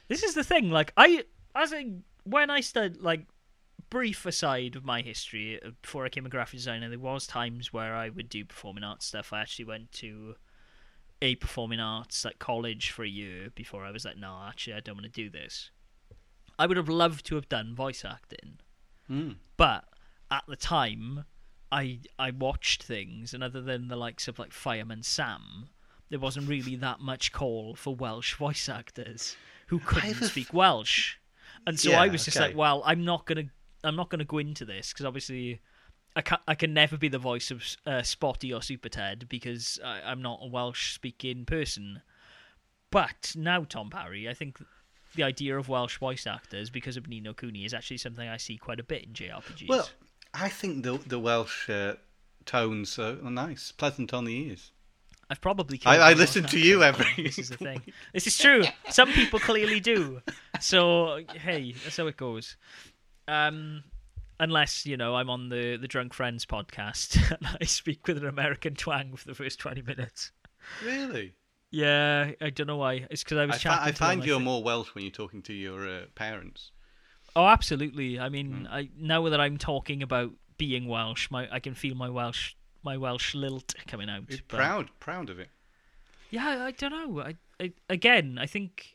[0.07, 0.69] This is the thing.
[0.69, 1.23] Like I,
[1.55, 1.91] as a
[2.25, 3.25] when I studied like
[3.89, 7.71] brief aside of my history uh, before I became a graphic designer, there was times
[7.73, 9.33] where I would do performing arts stuff.
[9.33, 10.35] I actually went to
[11.23, 14.81] a performing arts like college for a year before I was like, no, actually, I
[14.81, 15.71] don't want to do this.
[16.59, 18.59] I would have loved to have done voice acting,
[19.09, 19.35] Mm.
[19.57, 19.85] but
[20.29, 21.25] at the time,
[21.71, 25.69] I I watched things, and other than the likes of like Fireman Sam,
[26.09, 29.35] there wasn't really that much call for Welsh voice actors
[29.67, 31.15] who couldn't a speak Welsh,
[31.65, 32.47] and so I was just okay.
[32.47, 33.45] like, well, I'm not gonna
[33.83, 35.61] I'm not gonna go into this because obviously.
[36.15, 39.79] I can I can never be the voice of uh, Spotty or Super Ted because
[39.83, 42.01] I, I'm not a Welsh speaking person.
[42.91, 44.59] But now, Tom Parry, I think
[45.15, 48.37] the idea of Welsh voice actors because of Ni no Kuni is actually something I
[48.37, 49.67] see quite a bit in JRPGs.
[49.67, 49.89] Well,
[50.33, 51.95] I think the the Welsh uh,
[52.45, 54.71] tones are nice, pleasant on the ears.
[55.29, 55.79] I've probably.
[55.85, 57.81] I- I listen to you every This is the thing.
[58.13, 58.63] This is true.
[58.89, 60.21] Some people clearly do.
[60.61, 62.55] So hey, that's how it goes.
[63.27, 63.83] Um,
[64.39, 68.27] unless you know I'm on the the Drunk Friends podcast and I speak with an
[68.27, 70.31] American twang for the first twenty minutes.
[70.83, 71.33] Really?
[71.71, 73.07] Yeah, I don't know why.
[73.09, 73.87] It's because I was I, chatting.
[73.87, 76.71] I find one, you're think- more Welsh when you're talking to your uh, parents.
[77.35, 78.19] Oh, absolutely.
[78.19, 78.73] I mean, Hmm.
[78.73, 82.97] I now that I'm talking about being Welsh, my I can feel my Welsh my
[82.97, 84.23] Welsh lilt coming out.
[84.29, 85.49] You're but- proud, proud of it.
[86.29, 87.21] Yeah, I, I don't know.
[87.21, 88.92] I, I again, I think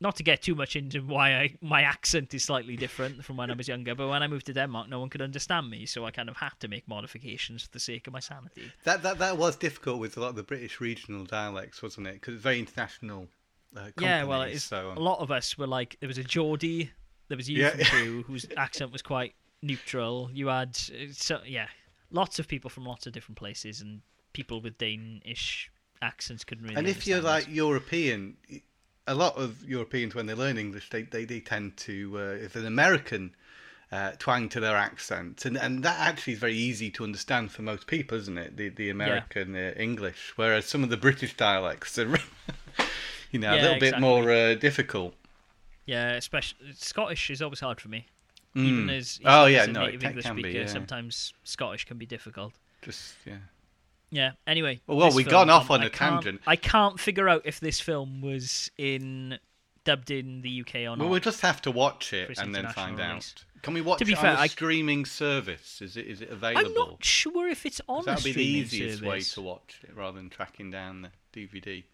[0.00, 3.50] not to get too much into why I, my accent is slightly different from when
[3.50, 6.04] I was younger, but when I moved to Denmark, no one could understand me, so
[6.04, 8.70] I kind of had to make modifications for the sake of my sanity.
[8.84, 12.14] That that that was difficult with a lot of the British regional dialects, wasn't it?
[12.14, 13.28] Because it's very international.
[13.76, 16.90] Uh, yeah, well, it's, so a lot of us were like there was a Geordie,
[17.28, 17.70] there was you Yeah.
[17.70, 20.30] from Crewe whose accent was quite neutral.
[20.32, 20.76] You had
[21.12, 21.66] so yeah,
[22.10, 24.00] lots of people from lots of different places, and
[24.32, 26.76] people with Danish accents couldn't really.
[26.76, 27.24] and if you're us.
[27.24, 28.36] like European,
[29.08, 32.54] a lot of Europeans when they learn English, they they, they tend to uh, if
[32.56, 33.34] an American
[33.90, 37.62] uh, twang to their accent, and and that actually is very easy to understand for
[37.62, 38.56] most people, isn't it?
[38.56, 42.18] The the American uh, English, whereas some of the British dialects are.
[43.30, 45.14] you know, a Yeah, little bit more uh, difficult.
[45.86, 48.06] Yeah, especially Scottish is always hard for me.
[48.54, 48.64] Mm.
[48.66, 50.52] Even as oh yeah, as a no, native English speaker, be.
[50.52, 50.66] Yeah.
[50.66, 52.54] sometimes Scottish can be difficult.
[52.82, 53.38] Just yeah.
[54.10, 54.32] Yeah.
[54.46, 54.80] Anyway.
[54.86, 56.40] Well, well, we've film, gone off um, on I a tangent.
[56.46, 59.38] I can't figure out if this film was in
[59.84, 60.98] dubbed in the UK or not.
[60.98, 63.34] Well, we'll just have to watch it and then find release.
[63.36, 63.44] out.
[63.62, 65.80] Can we watch To be it fair, on a I- streaming service?
[65.82, 66.66] Is it is it available?
[66.68, 69.80] I'm not sure if it's on that a would be the easiest way to watch
[69.82, 71.10] it rather than tracking down the
[71.46, 71.84] DVD.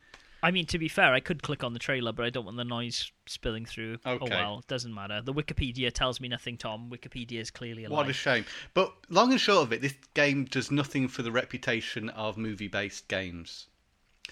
[0.44, 2.58] I mean, to be fair, I could click on the trailer, but I don't want
[2.58, 3.96] the noise spilling through.
[4.04, 4.28] Oh Okay.
[4.28, 5.22] well, it doesn't matter.
[5.22, 6.90] The Wikipedia tells me nothing, Tom.
[6.90, 8.44] Wikipedia is clearly a What a shame.
[8.74, 13.08] But long and short of it, this game does nothing for the reputation of movie-based
[13.08, 13.68] games,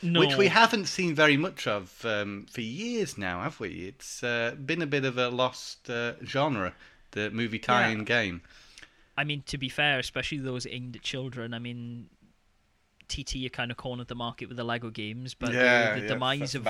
[0.02, 0.20] no.
[0.20, 3.86] which we haven't seen very much of um, for years now, have we?
[3.86, 6.74] It's uh, been a bit of a lost uh, genre,
[7.12, 8.42] the movie tie-in game.
[9.16, 11.54] I mean, to be fair, especially those aimed at children.
[11.54, 12.10] I mean,
[13.12, 16.00] TT you kind of cornered the market with the Lego games, but the- Yeah, the,
[16.02, 16.66] yeah, demise of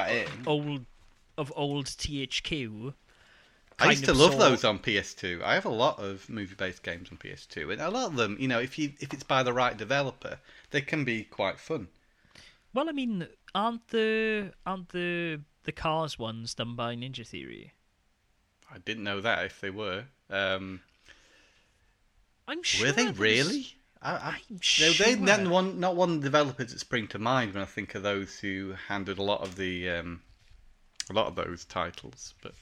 [0.47, 0.87] old
[1.39, 2.95] of old THQ.
[3.79, 5.43] I used to love those on PS2.
[5.43, 8.47] I have a lot of movie-based games on PS2, and a lot of them, you
[8.47, 10.39] know, if you if it's by the right developer,
[10.71, 11.89] they can be quite fun.
[12.75, 17.73] Well, I mean, aren't the aren't the the Cars ones done by Ninja Theory?
[18.73, 20.05] I didn't know that if they were.
[20.31, 20.81] Um,
[22.49, 22.87] I'm sure.
[22.87, 23.75] were they really?
[24.05, 24.93] I, No, sure.
[24.93, 27.95] they not one not one of the developers that spring to mind when I think
[27.95, 30.23] of those who handled a lot of the um,
[31.09, 32.35] a lot of those titles.
[32.43, 32.55] But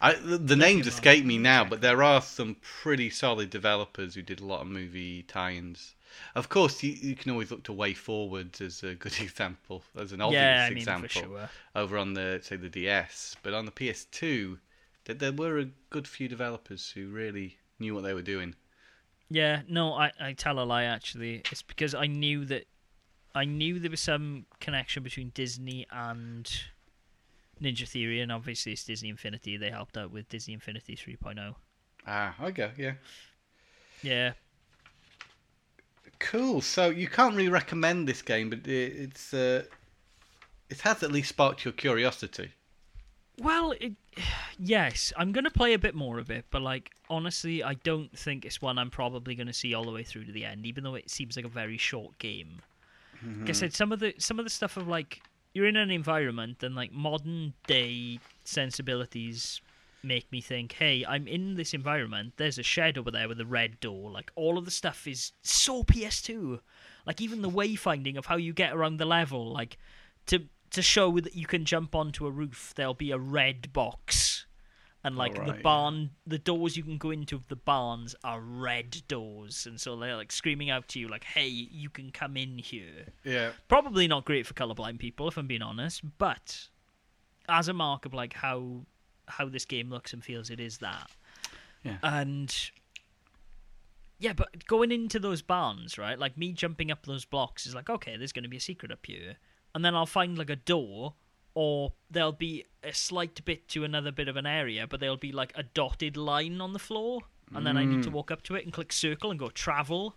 [0.00, 1.64] I, the, the names escape me now.
[1.64, 5.94] But there are some pretty solid developers who did a lot of movie tie-ins.
[6.34, 10.12] Of course, you, you can always look to Way Forward as a good example, as
[10.12, 11.50] an obvious yeah, I mean, example sure.
[11.74, 13.36] over on the say the DS.
[13.42, 14.58] But on the PS2,
[15.04, 18.54] there, there were a good few developers who really knew what they were doing.
[19.30, 21.42] Yeah, no, I, I tell a lie actually.
[21.50, 22.64] It's because I knew that
[23.34, 26.50] I knew there was some connection between Disney and
[27.62, 29.56] Ninja Theory, and obviously it's Disney Infinity.
[29.56, 31.54] They helped out with Disney Infinity 3.0.
[32.06, 32.94] Ah, okay, yeah.
[34.02, 34.32] Yeah,
[36.20, 36.60] Cool.
[36.60, 39.64] So you can't really recommend this game, but it, it's uh,
[40.68, 42.52] it has at least sparked your curiosity.
[43.40, 43.94] Well, it,
[44.58, 48.44] yes, I'm gonna play a bit more of it, but like honestly, I don't think
[48.44, 50.94] it's one I'm probably gonna see all the way through to the end, even though
[50.94, 52.60] it seems like a very short game.
[53.40, 55.22] Like I said, some of the some of the stuff of like
[55.52, 59.60] you're in an environment and like modern day sensibilities
[60.02, 62.34] make me think, hey, I'm in this environment.
[62.36, 64.10] There's a shed over there with a red door.
[64.10, 66.60] Like all of the stuff is so PS2.
[67.06, 69.76] Like even the wayfinding of how you get around the level, like
[70.26, 74.46] to to show that you can jump onto a roof, there'll be a red box.
[75.02, 75.62] And like the Alright.
[75.62, 79.96] barn, the doors you can go into of the barns are red doors, and so
[79.96, 83.52] they're like screaming out to you, like, "Hey, you can come in here." Yeah.
[83.66, 86.68] Probably not great for colorblind people, if I'm being honest, but
[87.48, 88.84] as a mark of like how
[89.26, 91.10] how this game looks and feels, it is that.
[91.82, 91.96] Yeah.
[92.02, 92.54] And
[94.18, 96.18] yeah, but going into those barns, right?
[96.18, 98.92] Like me jumping up those blocks is like, okay, there's going to be a secret
[98.92, 99.36] up here,
[99.74, 101.14] and then I'll find like a door,
[101.54, 105.32] or there'll be a slight bit to another bit of an area, but there'll be
[105.32, 107.20] like a dotted line on the floor,
[107.54, 108.14] and then I need to mm.
[108.14, 110.16] walk up to it and click circle and go travel,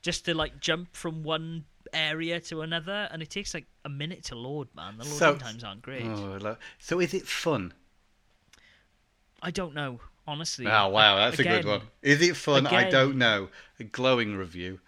[0.00, 4.24] just to like jump from one area to another, and it takes like a minute
[4.24, 4.98] to load, man.
[4.98, 6.04] The loading So- times aren't great.
[6.04, 7.74] Oh, so is it fun?
[9.42, 10.66] I don't know, honestly.
[10.66, 11.82] Oh wow, that's a good one.
[12.02, 12.66] Is it fun?
[12.66, 13.48] I don't know.
[13.78, 14.80] A glowing review.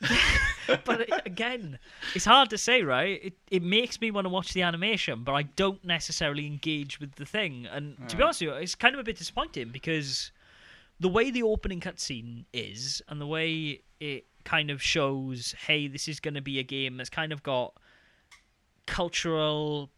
[0.84, 1.78] but again,
[2.14, 3.20] it's hard to say, right?
[3.22, 7.14] It it makes me want to watch the animation, but I don't necessarily engage with
[7.16, 7.66] the thing.
[7.66, 10.32] And to be honest with you, it's kind of a bit disappointing because
[10.98, 16.08] the way the opening cutscene is, and the way it kind of shows, hey, this
[16.08, 17.74] is going to be a game that's kind of got
[18.86, 19.90] cultural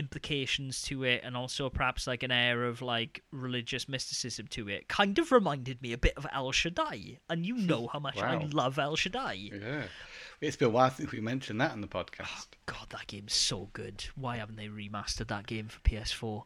[0.00, 4.88] implications to it and also perhaps like an air of like religious mysticism to it
[4.88, 8.36] kind of reminded me a bit of El Shaddai and you know how much I
[8.52, 9.82] love El Shaddai Yeah.
[10.40, 12.46] It's been a while since we mentioned that in the podcast.
[12.66, 14.06] God, that game's so good.
[14.16, 16.44] Why haven't they remastered that game for PS4?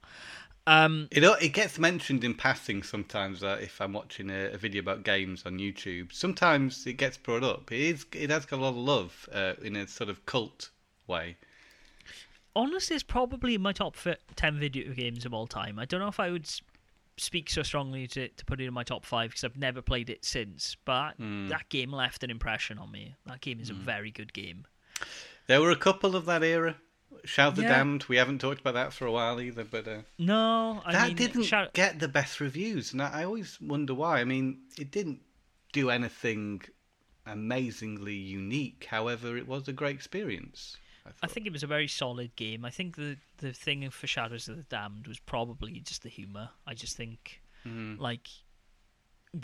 [0.67, 4.81] Um, It it gets mentioned in passing sometimes uh, if I'm watching a, a video
[4.81, 6.13] about games on YouTube.
[6.13, 7.71] Sometimes it gets brought up.
[7.71, 10.71] It is it has got a lot of love uh, in a sort of cult
[11.07, 11.37] way.
[12.57, 13.97] Honestly, it's probably my top
[14.37, 15.79] 10 video games of all time.
[15.79, 16.49] I don't know if I would
[17.17, 20.11] speak so strongly to, to put it in my top 5 because I've never played
[20.11, 21.49] it since, but Hmm.
[21.49, 23.15] that game left an impression on me.
[23.27, 24.67] That game is a very good game.
[25.47, 26.77] There were a couple of that era.
[27.25, 27.69] Shout the Yeah.
[27.69, 28.05] Damned.
[28.09, 31.17] We haven't talked about that for a while either, but uh, No, I that mean,
[31.17, 34.21] didn't shout- get the best reviews, and I always wonder why.
[34.21, 35.21] I mean, it didn't
[35.73, 36.63] do anything
[37.27, 38.87] amazingly unique.
[38.91, 40.77] However, it was a great experience.
[41.07, 42.65] I, I think it was a very solid game.
[42.65, 46.51] I think the the thing for Shadows of the Damned was probably just the humor.
[46.67, 47.99] I just think Mhm.
[47.99, 48.29] like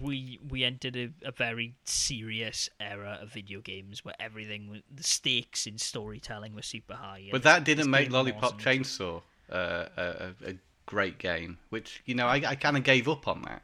[0.01, 5.67] we we entered a, a very serious era of video games where everything the stakes
[5.67, 7.29] in storytelling were super high.
[7.33, 8.63] But that didn't make Lollipop wasn't.
[8.63, 10.55] Chainsaw uh, a, a, a
[10.87, 13.63] great game, which you know I, I kind of gave up on that.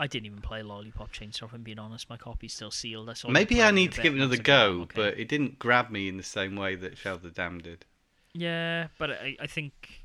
[0.00, 1.42] I didn't even play Lollipop Chainsaw.
[1.42, 3.10] If I'm being honest, my copy's still sealed.
[3.10, 4.92] I Maybe I need to give it another go, okay.
[4.96, 7.84] but it didn't grab me in the same way that Shadow of the Damned did.
[8.32, 10.04] Yeah, but I, I think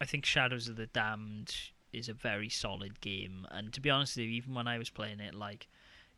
[0.00, 1.52] I think Shadows of the Damned
[1.92, 4.88] is a very solid game, and to be honest with you, even when I was
[4.88, 5.66] playing it, like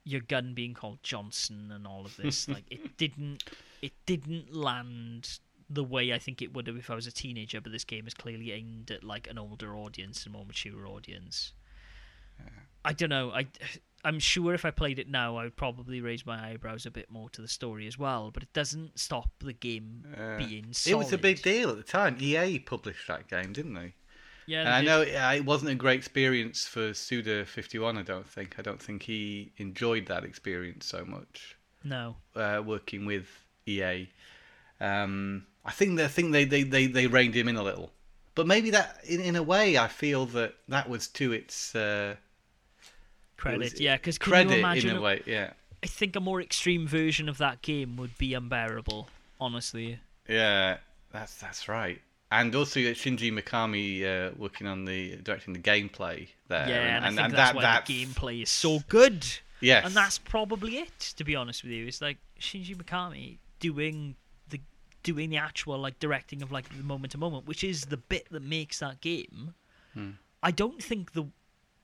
[0.05, 3.45] your gun being called Johnson and all of this, like it didn't
[3.81, 5.39] it didn't land
[5.71, 7.63] the way I think it would have if I was a teenager.
[7.63, 11.55] But this game is clearly aimed at like an older audience, a more mature audience.
[12.85, 13.31] I don't know.
[13.33, 13.47] I
[14.03, 17.11] I'm sure if I played it now, I would probably raise my eyebrows a bit
[17.11, 18.31] more to the story as well.
[18.31, 20.73] But it doesn't stop the game Uh, being.
[20.87, 22.17] It was a big deal at the time.
[22.21, 23.95] EA published that game, didn't they?
[24.47, 24.87] Yeah, And they I did.
[24.87, 25.01] know
[25.35, 27.99] it, it wasn't a great experience for Suda Fifty One.
[27.99, 28.59] I don't think.
[28.59, 33.29] I don't think he enjoyed that experience so much No, uh, working with
[33.67, 34.09] EA.
[34.81, 37.93] Um, I think they I think they, they, they, they reined him in a little,
[38.35, 42.17] but maybe that in, in a way I feel that that was to its uh,
[43.41, 43.81] credit.
[43.81, 44.91] yeah, because can credit you imagine?
[44.91, 45.23] in a way.
[45.27, 49.09] Yeah, I think a more extreme version of that game would be unbearable.
[49.41, 49.99] Honestly,
[50.29, 50.79] yeah,
[51.13, 52.01] that's that's right.
[52.33, 56.69] And also uh, Shinji Mikami uh, working on the directing the gameplay there.
[56.69, 59.27] yeah, and, and, and that's that, why that's, the gameplay is so good.
[59.61, 60.99] Yes, And that's probably it.
[61.17, 64.17] To be honest with you, it's like Shinji Mikami doing
[64.49, 64.61] the
[65.03, 68.29] doing the actual like directing of like the moment to moment, which is the bit
[68.31, 69.55] that makes that game.
[69.95, 70.11] Hmm.
[70.43, 71.27] I don't think the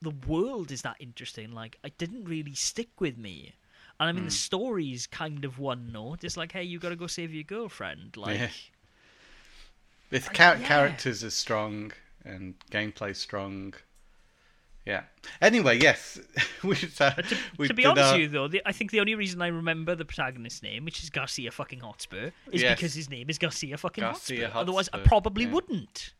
[0.01, 1.51] the world is that interesting.
[1.51, 3.53] Like, I didn't really stick with me.
[3.99, 4.29] And I mean, Hmm.
[4.29, 6.23] the story's kind of one note.
[6.23, 8.15] It's like, hey, you got to go save your girlfriend.
[8.17, 8.39] Like,
[10.11, 10.17] Yeah.
[10.19, 10.67] Uh, char- yeah.
[10.67, 11.91] characters are strong
[12.23, 13.73] and gameplay strong.
[14.85, 15.03] Yeah.
[15.41, 16.19] Anyway, yes.
[16.63, 16.73] Uh,
[17.11, 19.47] to, to be honest our- with you, though, the, I think the only reason I
[19.47, 22.75] remember the protagonist's name, which is Garcia fucking Hotspur, is Yes.
[22.77, 24.59] because his name is Garcia fucking Garcia Hotspur.
[24.59, 25.51] Otherwise, I probably yeah.
[25.51, 26.13] wouldn't.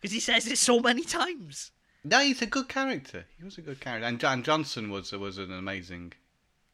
[0.00, 1.70] Because he says it so many times.
[2.04, 3.24] No, he's a good character.
[3.38, 6.12] He was a good character, and John Johnson was was an amazing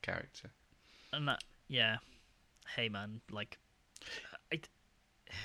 [0.02, 0.50] character.
[1.12, 1.96] And that, yeah.
[2.76, 3.58] Hey, man, like,
[4.52, 4.60] I,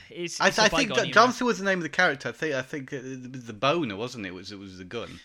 [0.09, 1.11] it's, I, it's a I think bygone Jo- era.
[1.11, 2.29] Johnson was the name of the character.
[2.29, 4.29] I think I think it was the boner, wasn't it?
[4.29, 5.19] it was it was the gun?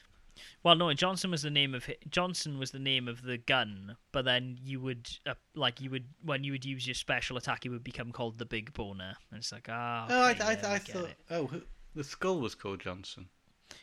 [0.62, 4.24] Well, no, Johnson was the name of Johnson was the name of the gun, but
[4.24, 7.68] then you would uh, like you would when you would use your special attack, it
[7.68, 10.06] would become called the Big Boner, and it's like ah.
[10.08, 11.04] oh, I, okay, I, yeah, I get thought.
[11.04, 11.16] it.
[11.30, 11.62] Oh, who,
[11.94, 13.28] the skull was called Johnson.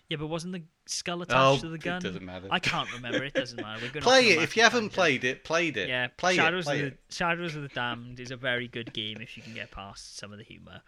[0.09, 2.01] Yeah, but wasn't the skull Oh, attached to the it gun?
[2.01, 2.47] doesn't matter.
[2.51, 3.23] I can't remember.
[3.23, 3.79] It doesn't matter.
[3.85, 5.43] We're going Play it if you haven't played it.
[5.43, 5.89] Played it.
[5.89, 6.69] Yeah, play Shadows it.
[6.69, 6.99] Play of it.
[7.09, 10.17] the Shadows of the Damned is a very good game if you can get past
[10.17, 10.81] some of the humor.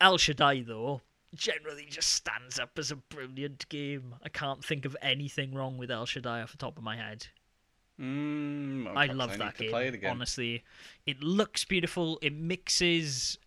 [0.00, 1.00] El Shaddai though
[1.34, 4.14] generally just stands up as a brilliant game.
[4.22, 7.26] I can't think of anything wrong with El Shaddai off the top of my head.
[8.00, 9.74] Mm, well, I love need that game.
[9.74, 10.10] It again.
[10.10, 10.64] Honestly,
[11.06, 12.18] it looks beautiful.
[12.20, 13.38] It mixes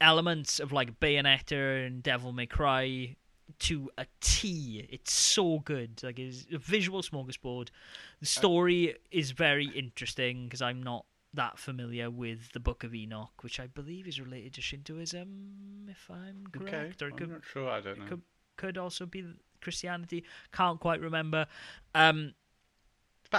[0.00, 3.16] elements of like Bayonetta and Devil May Cry
[3.62, 4.86] to a T.
[4.90, 6.02] It's so good.
[6.02, 7.68] Like it's a visual smorgasbord.
[8.20, 13.32] The story is very interesting because I'm not that familiar with the Book of Enoch,
[13.42, 17.30] which I believe is related to Shintoism, if I'm Okay, correct, or it I'm could
[17.30, 17.70] not sure.
[17.70, 18.06] I don't know.
[18.06, 18.22] could
[18.56, 19.24] could also be
[19.60, 20.24] Christianity.
[20.52, 21.46] Can't quite remember.
[21.94, 22.34] Um,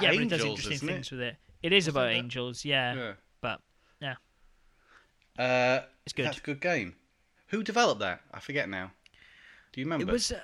[0.02, 1.16] yeah, angels, but it does interesting things it?
[1.16, 1.36] with it.
[1.62, 3.14] It is Wasn't about that- angels, yeah, Yeah.
[3.42, 3.62] but
[4.02, 4.16] yeah,
[5.38, 6.26] Uh, it's good.
[6.26, 6.96] That's a good game.
[7.48, 8.22] Who developed that?
[8.34, 8.92] I forget now.
[9.74, 10.08] Do you remember?
[10.08, 10.32] It was.
[10.32, 10.40] Uh,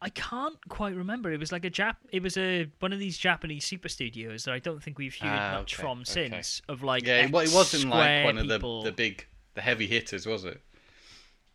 [0.00, 1.32] I can't quite remember.
[1.32, 1.96] It was like a Jap.
[2.12, 5.28] It was a one of these Japanese super studios that I don't think we've heard
[5.38, 6.28] Ah, much okay, from okay.
[6.30, 6.60] since.
[6.68, 8.82] Of like, yeah, it, wa- it wasn't like one of the people.
[8.82, 10.60] the big the heavy hitters, was it?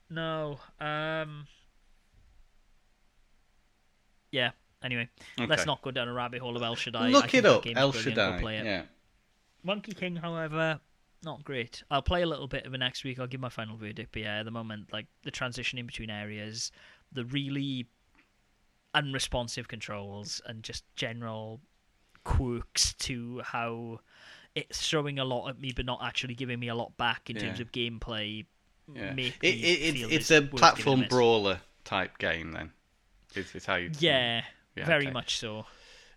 [0.09, 0.59] No.
[0.79, 1.45] Um.
[4.31, 4.51] Yeah.
[4.83, 5.07] Anyway,
[5.39, 5.47] Okay.
[5.47, 7.09] let's not go down a rabbit hole of El Shaddai.
[7.09, 8.39] Look it up, El Shaddai.
[8.39, 8.65] play it.
[8.65, 8.83] Yeah.
[9.63, 10.79] Monkey King, however,
[11.23, 11.83] not great.
[11.91, 13.19] I'll play a little bit of it next week.
[13.19, 14.09] I'll give my final verdict.
[14.11, 16.71] But yeah, at the moment, like the transition in between areas,
[17.11, 17.87] the really
[18.93, 21.61] unresponsive controls, and just general
[22.23, 23.99] quirks to how
[24.55, 27.35] it's throwing a lot at me, but not actually giving me a lot back in
[27.35, 28.45] terms of gameplay.
[28.93, 29.03] Yeah.
[29.03, 32.71] It, me it, it's feel it's it's a platform brawler type game then.
[33.35, 34.43] Is, is how you Yeah,
[34.75, 35.13] Yeah, very okay.
[35.13, 35.65] much so.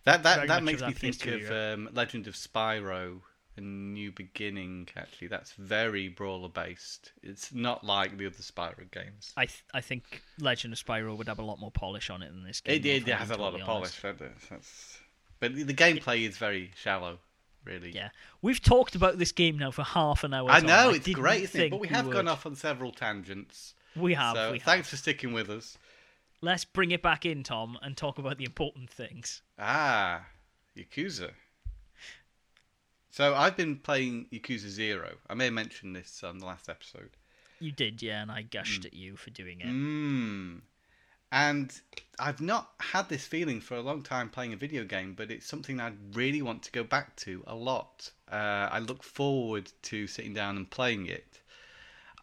[0.04, 3.20] That that very that makes of me that think of um, Legend of Spyro,
[3.56, 4.88] A New Beginning.
[4.96, 7.12] Actually, that's very brawler based.
[7.22, 9.32] It's not like the other Spyro games.
[9.36, 12.30] I th- I think Legend of Spyro would have a lot more polish on it
[12.32, 12.76] than this game.
[12.84, 14.04] It, will, it has a lot of polish.
[14.04, 14.18] honest.
[14.18, 14.98] that is- That's,
[15.40, 17.18] but the gameplay is very shallow.
[17.64, 17.92] really.
[17.92, 18.10] Yeah,
[18.42, 20.50] we've talked about this game now for half an hour.
[20.50, 21.70] I know it's great, isn't it?
[21.70, 22.14] But we have would.
[22.14, 23.74] gone off on several tangents.
[23.96, 24.36] We have.
[24.36, 24.64] so we have.
[24.66, 25.78] thanks for sticking with us.
[26.40, 29.40] Let's bring it back in, Tom, and talk about the important things.
[29.58, 30.26] Ah,
[30.76, 31.30] Yakuza.
[33.14, 35.18] So I've been playing Yakuza Zero.
[35.30, 37.10] I may have mentioned this on the last episode.
[37.60, 39.68] You did, yeah, and I gushed at you for doing it.
[39.68, 40.62] Mm.
[41.30, 41.80] And
[42.18, 45.46] I've not had this feeling for a long time playing a video game, but it's
[45.46, 48.10] something I really want to go back to a lot.
[48.28, 51.38] Uh, I look forward to sitting down and playing it.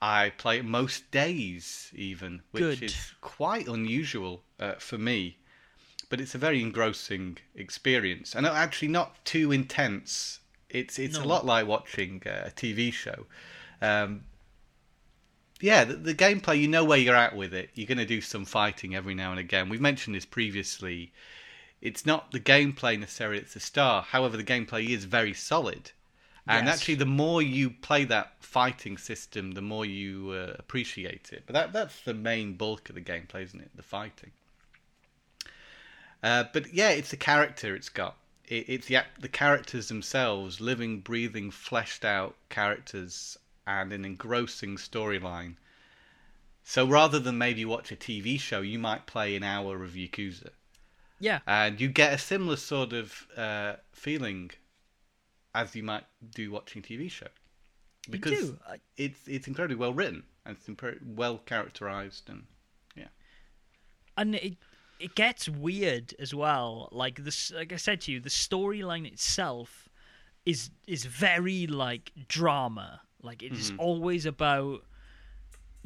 [0.02, 2.84] I play it most days, even, which Good.
[2.84, 5.38] is quite unusual uh, for me.
[6.10, 10.41] But it's a very engrossing experience, and actually not too intense.
[10.74, 13.26] It's it's a lot like watching a TV show.
[13.82, 14.24] Um,
[15.60, 17.70] yeah, the, the gameplay, you know where you're at with it.
[17.76, 19.70] You're going to do some fighting every now and again.
[19.70, 21.12] We've mentioned this previously.
[21.82, 24.02] It's not the gameplay necessarily that's the star.
[24.02, 25.92] However, the gameplay is very solid.
[26.48, 26.78] And Yes.
[26.80, 31.44] actually, the more you play that fighting system, the more you uh, appreciate it.
[31.46, 33.70] But that that's the main bulk of the gameplay, isn't it?
[33.76, 34.32] The fighting.
[36.24, 38.18] Uh, but yeah, it's the character it's got.
[38.52, 45.56] It, it's the the characters themselves, living, breathing, fleshed out characters, and an engrossing storyline.
[46.64, 50.50] So rather than maybe watch a TV show, you might play an hour of Yakuza,
[51.20, 54.52] Yeah, and you get a similar sort of uh, feeling
[55.56, 57.28] as you might do watching a TV show,
[58.10, 58.60] because do.
[58.68, 62.44] I- it's it's incredibly well written and it's impre- well characterized and
[62.96, 63.08] yeah.
[64.18, 64.58] and it
[65.02, 66.90] it gets weird as well.
[66.92, 69.90] Like this, like I said to you, the storyline itself
[70.46, 73.02] is is very like drama.
[73.22, 73.80] Like it is mm-hmm.
[73.80, 74.84] always about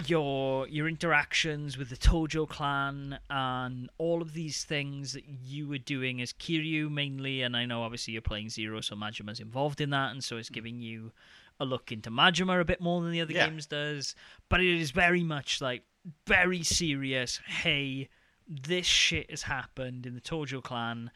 [0.07, 5.77] your your interactions with the Tojo clan and all of these things that you were
[5.77, 7.41] doing as Kiryu mainly.
[7.41, 10.49] And I know obviously you're playing Zero, so Majima's involved in that, and so it's
[10.49, 10.53] mm.
[10.53, 11.11] giving you
[11.59, 13.47] a look into Majima a bit more than the other Yeah.
[13.47, 14.15] games does.
[14.49, 15.83] But it is very much like
[16.27, 17.39] very serious.
[17.45, 18.09] Hey,
[18.47, 21.11] this shit has happened in the Tojo clan.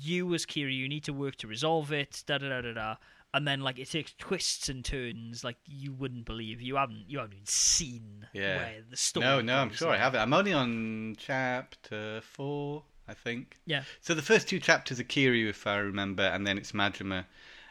[0.00, 2.22] You as Kiryu, you need to work to resolve it.
[2.26, 2.94] Da da da da da.
[3.34, 6.60] And then like it takes twists and turns like you wouldn't believe.
[6.60, 8.56] You haven't you haven't even seen Yeah.
[8.58, 9.24] where the story.
[9.26, 10.18] no, no, I'm sure I have it.
[10.18, 13.56] I'm only on chapter four, I think.
[13.64, 13.84] Yeah.
[14.02, 17.24] So the first two chapters are Kiryu, if I remember, and then it's Majima,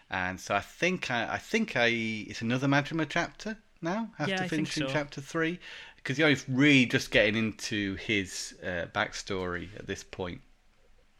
[0.10, 4.10] and so I think I, I think I it's another Majima chapter now.
[4.14, 4.94] after have Yeah, to I finish think in so.
[4.94, 5.60] chapter three
[6.04, 10.42] because you're only really just getting into his uh, backstory at this point.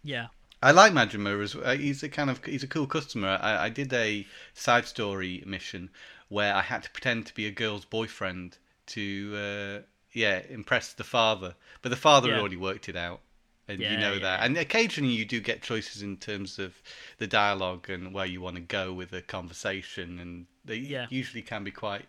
[0.04, 0.28] Yeah.
[0.64, 3.38] I like Majima as uh, he's a kind of he's a cool customer.
[3.42, 4.26] I, I did a
[4.56, 5.92] side story mission
[6.30, 8.58] where I had to pretend to be a girl's boyfriend
[8.88, 9.82] to uh,
[10.14, 12.40] yeah impress the father, but the father had Yeah.
[12.40, 13.22] already worked it out,
[13.68, 14.42] and you know yeah, that.
[14.44, 16.82] And occasionally you do get choices in terms of
[17.20, 21.08] the dialogue and where you want to go with the conversation, and they Yeah.
[21.10, 22.08] usually can be quite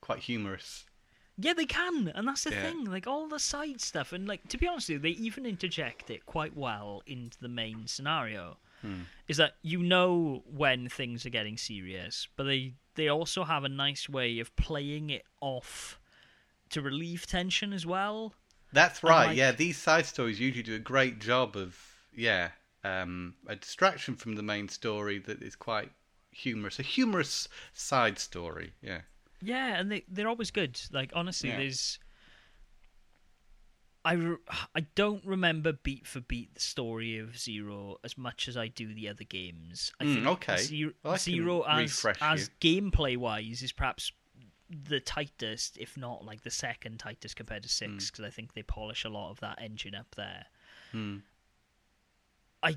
[0.00, 0.86] quite humorous.
[1.40, 2.62] Yeah, they can, and that's the Yeah.
[2.62, 2.84] thing.
[2.84, 6.10] Like all the side stuff, and like to be honest with you, they even interject
[6.10, 8.58] it quite well into the main scenario.
[8.82, 9.02] Hmm.
[9.28, 13.68] Is that you know when things are getting serious, but they they also have a
[13.68, 15.98] nice way of playing it off
[16.70, 18.34] to relieve tension as well.
[18.72, 19.28] That's right.
[19.28, 21.78] like- yeah, these side stories usually do a great job of
[22.14, 22.50] yeah,
[22.82, 25.92] um, a distraction from the main story that is quite
[26.32, 26.78] humorous.
[26.80, 28.72] A humorous side story.
[28.82, 29.02] Yeah.
[29.40, 30.80] Yeah, and they they're always good.
[30.92, 31.58] Like honestly, Yeah.
[31.58, 31.98] there's.
[34.04, 34.36] I, re-
[34.74, 38.94] I don't remember beat for beat the story of Zero as much as I do
[38.94, 39.92] the other games.
[40.00, 40.56] I Mm, think okay.
[40.58, 44.12] Zero, Well, Zero as as gameplay wise is perhaps
[44.70, 48.62] the tightest, if not like the second tightest compared to six, because I think they
[48.62, 50.46] polish a lot of that engine up there.
[50.92, 51.18] Hmm.
[52.62, 52.76] I,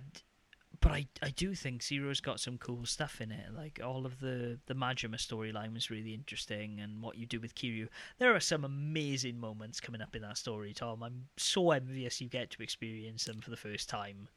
[0.81, 3.53] but I, I do think Zero's got some cool stuff in it.
[3.55, 7.55] Like all of the the Majima storyline was really interesting, and what you do with
[7.55, 7.87] Kiryu.
[8.17, 11.03] There are some amazing moments coming up in that story, Tom.
[11.03, 14.27] I'm so envious you get to experience them for the first time.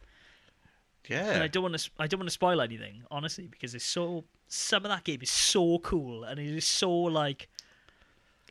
[1.08, 1.42] And Yeah.
[1.42, 4.84] I don't want to I don't want to spoil anything, honestly, because it's so some
[4.84, 7.48] of that game is so cool, and it is so like.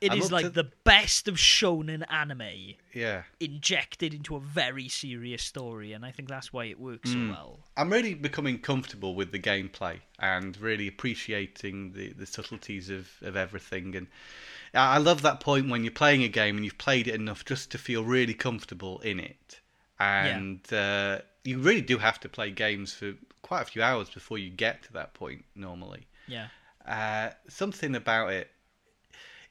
[0.03, 3.23] It I'm is like to- the best of shonen anime Yeah.
[3.39, 7.27] injected into a very serious story, and I think that's why it works Hmm.
[7.29, 7.59] so well.
[7.77, 13.35] I'm really becoming comfortable with the gameplay and really appreciating the, the subtleties of, of
[13.37, 13.95] everything.
[13.95, 14.07] And
[14.73, 17.71] I love that point when you're playing a game and you've played it enough just
[17.71, 19.61] to feel really comfortable in it.
[19.99, 24.37] And uh, you really do have to play games for quite a few hours before
[24.37, 26.07] you get to that point normally.
[26.27, 26.47] Yeah.
[26.85, 28.49] Uh, something about it.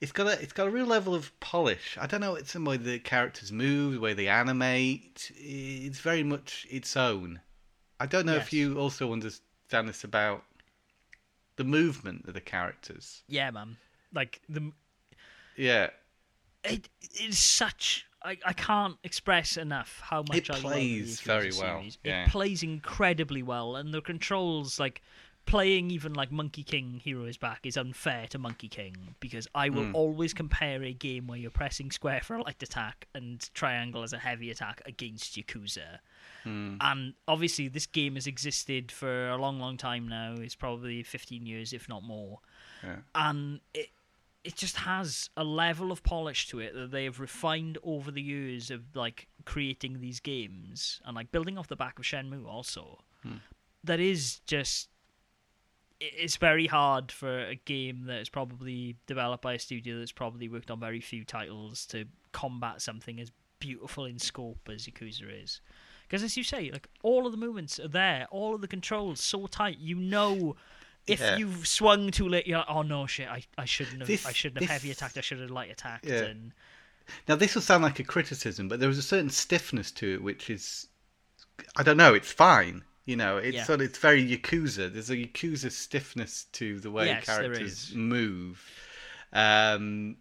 [0.03, 1.97] It's got a it's got a real level of polish.
[2.01, 2.35] I don't know.
[2.35, 5.31] It's the way the characters move, the way they animate.
[5.37, 7.41] It's very much its own.
[8.01, 8.49] I don't know Yes.
[8.49, 10.43] if you also understand this about
[11.55, 13.23] the movement of the characters.
[13.29, 13.77] Yeah, man.
[14.13, 14.73] Like the
[15.57, 15.91] Yeah,
[16.65, 18.05] It it is such.
[18.25, 21.85] I, I can't express enough how much It I love the plays Yakuza very well,
[22.05, 22.25] yeah.
[22.25, 25.01] It plays incredibly well, and the controls like
[25.45, 29.69] playing even like Monkey King Hero is Back is unfair to Monkey King because I
[29.69, 29.95] will Mm.
[29.95, 34.13] always compare a game where you're pressing square for a light attack and triangle as
[34.13, 35.99] a heavy attack against Yakuza.
[36.45, 36.77] Hmm.
[36.81, 40.35] And obviously, this game has existed for a long, long time now.
[40.39, 42.39] It's probably 15 years, if not more.
[42.83, 42.97] yeah.
[43.15, 43.91] And it
[44.45, 48.21] it just has a level of polish to it that they have refined over the
[48.23, 53.05] years of like creating these games and like building off the back of Shenmue also.
[53.85, 54.89] That is just
[56.19, 60.49] it's very hard for a game that is probably developed by a studio that's probably
[60.49, 65.61] worked on very few titles to combat something as beautiful in scope as Yakuza is.
[66.09, 69.21] Because as you say, like all of the movements are there, all of the controls
[69.21, 69.79] so tight.
[69.79, 70.57] You know,
[71.07, 71.37] if Yeah.
[71.37, 74.33] you've swung too late, you're like, oh no, shit, I, I shouldn't have, This- I
[74.33, 76.07] shouldn't have heavy this- attacked, I should have light attacked.
[76.07, 76.23] Yeah.
[76.23, 76.53] And
[77.29, 80.23] Now this will sound like a criticism, but there is a certain stiffness to it,
[80.23, 80.89] which is,
[81.77, 82.85] I don't know, it's fine.
[83.05, 83.65] You know, it's Yeah.
[83.65, 84.93] sort of, it's very yakuza.
[84.93, 88.71] There's a yakuza stiffness to the way Yes, characters move.
[89.33, 90.19] Um,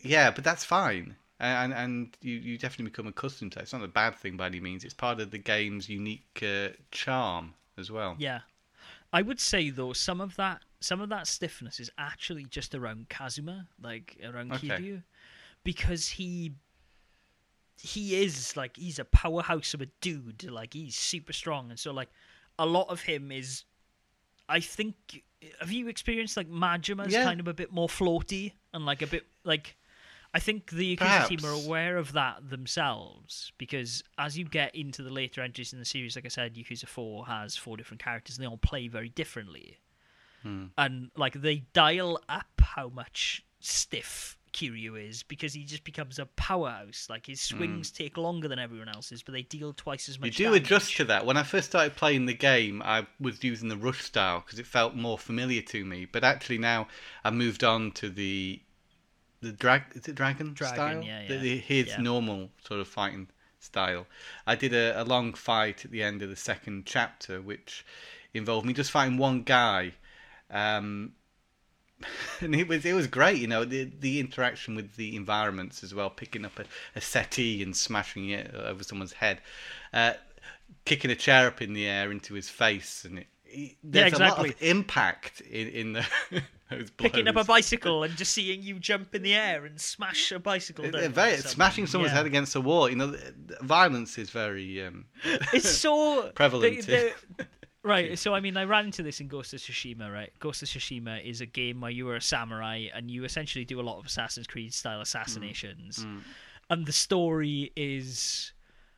[0.00, 3.62] yeah, but that's fine, and and you you definitely become accustomed to it.
[3.64, 4.84] It's not a bad thing by any means.
[4.84, 8.18] It's part of the game's unique uh, charm as well.
[8.18, 8.40] yeah,
[9.12, 13.08] I would say though some of that, some of that stiffness is actually just around
[13.10, 14.84] Kazuma, like around Okay.
[14.84, 15.02] Kiryu,
[15.64, 16.52] because he
[17.80, 21.92] he is like he's a powerhouse of a dude like he's super strong and so
[21.92, 22.08] like
[22.58, 23.64] a lot of him is
[24.48, 25.22] i think
[25.60, 27.24] have you experienced like majima's Yeah.
[27.24, 29.76] kind of a bit more floaty and like a bit like
[30.32, 35.02] i think the Yakuza team are aware of that themselves because as you get into
[35.02, 38.36] the later entries in the series like i said yakuza 4 has four different characters
[38.38, 39.78] and they all play very differently.
[40.42, 40.66] Hmm.
[40.76, 46.24] And like they dial up how much stiff Kiryu is because he just becomes a
[46.26, 47.08] powerhouse.
[47.10, 50.26] Like his swings take longer than everyone else's, but they deal twice as much.
[50.28, 50.62] You do damage.
[50.62, 51.26] adjust to that.
[51.26, 54.66] When I first started playing the game, I was using the rush style because it
[54.66, 56.06] felt more familiar to me.
[56.06, 56.88] But actually now
[57.24, 58.62] I've moved on to the
[59.42, 61.02] the drag is it dragon, Dragon, style?
[61.04, 61.40] yeah, The- yeah.
[61.40, 62.00] the- his Yeah.
[62.00, 63.28] normal sort of fighting
[63.58, 64.06] style.
[64.46, 67.84] I did a, a long fight at the end of the second chapter, which
[68.32, 69.92] involved me just fighting one guy.
[70.50, 71.12] Um,
[72.40, 75.94] and it was it was great, you know, the the interaction with the environments as
[75.94, 76.64] well, picking up a,
[76.96, 79.40] a settee and smashing it over someone's head,
[79.92, 80.12] uh,
[80.84, 84.18] kicking a chair up in the air into his face, and it, it- there's a
[84.18, 84.50] lot exactly.
[84.50, 86.06] of impact in in the
[86.96, 90.38] picking up a bicycle and just seeing you jump in the air and smash a
[90.40, 90.84] bicycle.
[90.90, 92.16] Very smashing someone's Yeah.
[92.16, 92.88] head against a wall.
[92.88, 93.14] You know,
[93.60, 95.04] violence is very um,
[95.52, 97.46] It's so Prevalent, the- the-
[97.84, 98.18] right.
[98.18, 100.12] So I mean, I ran into this in Ghost of Tsushima.
[100.12, 103.64] Right, Ghost of Tsushima is a game where you are a samurai and you essentially
[103.64, 105.02] do a lot of Assassin's Creed style mm.
[105.02, 106.20] assassinations, mm.
[106.70, 108.53] and the story is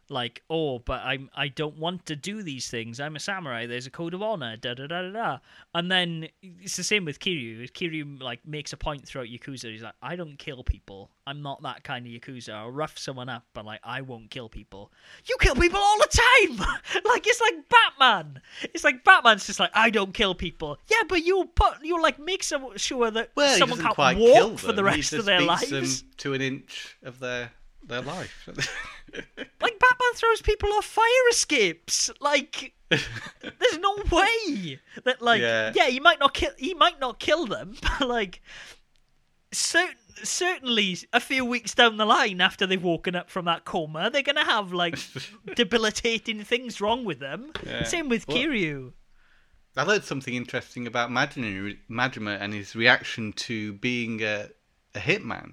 [0.09, 3.01] like, oh, but I'm I don't want to do these things.
[3.01, 3.67] I'm a samurai.
[3.67, 4.57] There's a code of honor.
[4.57, 5.39] Da da da da da.
[5.75, 7.71] And then it's the same with Kiryu.
[7.73, 9.71] Kiryu like makes a point throughout Yakuza.
[9.71, 11.11] He's like, I don't kill people.
[11.27, 12.55] I'm not that kind of Yakuza.
[12.55, 14.93] I'll rough someone up, but like I won't kill people.
[15.27, 16.57] You kill people all the time.
[17.05, 18.41] like it's like Batman.
[18.75, 20.79] It's like Batman's just like I don't kill people.
[20.89, 24.73] Yeah, but you'll put you'll like make some sure that well, someone can't walk for
[24.73, 26.05] the rest of their lives.
[26.19, 27.51] to an inch of their
[27.87, 28.49] their life.
[29.63, 32.11] Like Batman throws people off fire escapes.
[32.21, 35.73] Like there's no way that like Yeah.
[35.75, 38.43] yeah, he might not kill he might not kill them, but like
[39.53, 44.11] cer- certainly a few weeks down the line after they've woken up from that coma,
[44.11, 44.99] they're gonna have like
[45.55, 47.53] debilitating things wrong with them.
[47.65, 47.85] Yeah.
[47.85, 48.93] Same with Well- Kiryu.
[49.79, 54.49] I learned something interesting about Majima, Majima and his reaction to being a,
[54.95, 55.53] a hitman.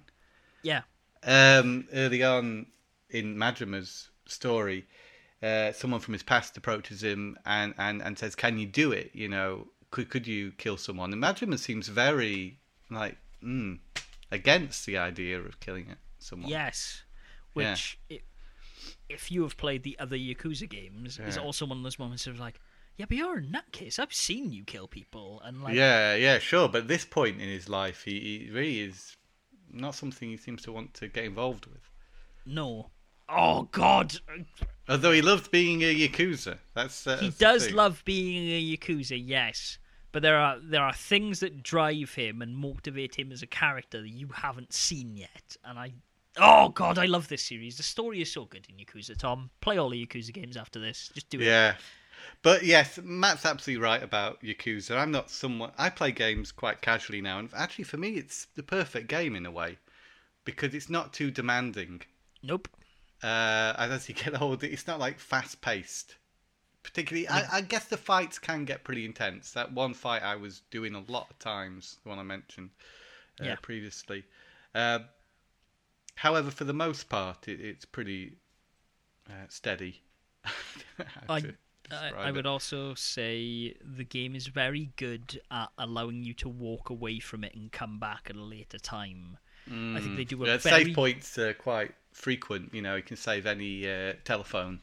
[0.63, 0.81] Yeah.
[1.25, 2.67] Um, early on
[3.09, 4.85] in Majima's story,
[5.41, 9.11] uh, someone from his past approaches him and, and, and says, "Can you do it?
[9.13, 12.59] You know, could could you kill someone?" And Majima seems very
[12.89, 13.79] like mm,
[14.31, 16.49] against the idea of killing it, someone.
[16.49, 17.03] Yes.
[17.55, 17.71] Yeah.
[17.71, 17.99] Which
[19.09, 22.39] if you have played the other Yakuza games, is also one of those moments of
[22.39, 22.59] like,
[22.97, 23.99] yeah, but you're a nutcase.
[23.99, 26.67] I've seen you kill people, and like, yeah, yeah, sure.
[26.67, 29.17] But at this point in his life, he, he really is
[29.73, 31.89] not something he seems to want to get involved with.
[32.45, 32.89] no.
[33.29, 34.13] Oh God,
[34.89, 39.21] Although he loved being a yakuza, that's uh, he that's does love being a yakuza,
[39.25, 39.77] yes.
[40.11, 44.01] But there are there are things that drive him and motivate him as a character
[44.01, 45.55] that you haven't seen yet.
[45.63, 45.93] And I,
[46.37, 47.77] oh God, I love this series.
[47.77, 49.17] The story is so good in Yakuza.
[49.17, 51.09] Tom, play all the Yakuza games after this.
[51.13, 51.45] Just do it.
[51.45, 51.75] Yeah.
[52.41, 54.97] But yes, Matt's absolutely right about Yakuza.
[54.97, 55.71] I'm not someone.
[55.77, 59.45] I play games quite casually now, and actually, for me, it's the perfect game in
[59.45, 59.77] a way
[60.45, 62.01] because it's not too demanding.
[62.43, 62.67] Nope.
[63.23, 66.17] Uh, and as you get older, it's not like fast paced.
[66.83, 69.51] Particularly, I, I guess the fights can get pretty intense.
[69.53, 72.71] That one fight I was doing a lot of times, the one I mentioned
[73.39, 73.55] uh, Yeah.
[73.61, 74.25] previously.
[74.75, 74.99] Uh,
[76.15, 78.37] however, for the most part, it, it's pretty
[79.29, 80.01] uh, steady.
[81.29, 81.53] I,
[81.91, 86.49] I, describe I would also say the game is very good at allowing you to
[86.49, 89.37] walk away from it and come back at a later time.
[89.67, 92.73] I think they do a Yeah, very save points are quite frequent.
[92.73, 94.81] You know, you can save any uh, telephone.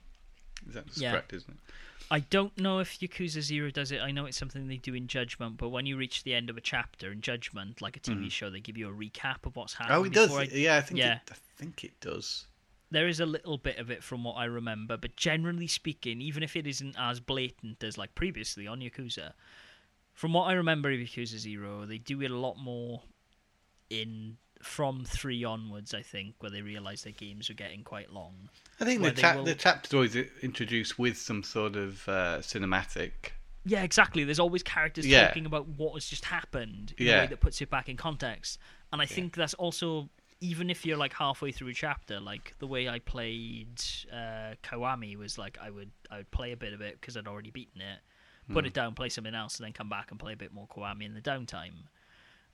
[0.66, 1.10] Is that Yeah.
[1.12, 1.60] correct, isn't it?
[2.10, 4.00] I don't know if Yakuza Zero does it.
[4.00, 6.56] I know it's something they do in Judgment, but when you reach the end of
[6.56, 9.74] a chapter in Judgment, like a TV show, they give you a recap of what's
[9.74, 9.94] happened.
[9.96, 10.00] Mm.
[10.00, 10.34] Oh, it does.
[10.34, 11.16] I- Yeah, I think yeah.
[11.16, 12.46] It, I think it does.
[12.90, 16.42] There is a little bit of it from what I remember, but generally speaking, even
[16.42, 19.32] if it isn't as blatant as like previously on Yakuza,
[20.14, 23.02] from what I remember of Yakuza Zero, they do it a lot more
[23.88, 25.94] in from three onwards.
[25.94, 28.50] I think where they realise their games are getting quite long.
[28.80, 33.32] I think the chap will- the chapter always introduced with some sort of uh, cinematic.
[33.64, 34.24] Yeah, exactly.
[34.24, 35.28] There's always characters Yeah.
[35.28, 37.20] talking about what has just happened in a Yeah.
[37.20, 38.58] way that puts it back in context.
[38.92, 40.08] And I think that's also
[40.40, 43.80] even if you're like halfway through a chapter, like the way I played
[44.12, 47.26] uh, Kiwami was like I would I would play a bit of it because I'd
[47.26, 48.00] already beaten it,
[48.52, 50.66] put it down, play something else, and then come back and play a bit more
[50.66, 51.88] Kiwami in the downtime.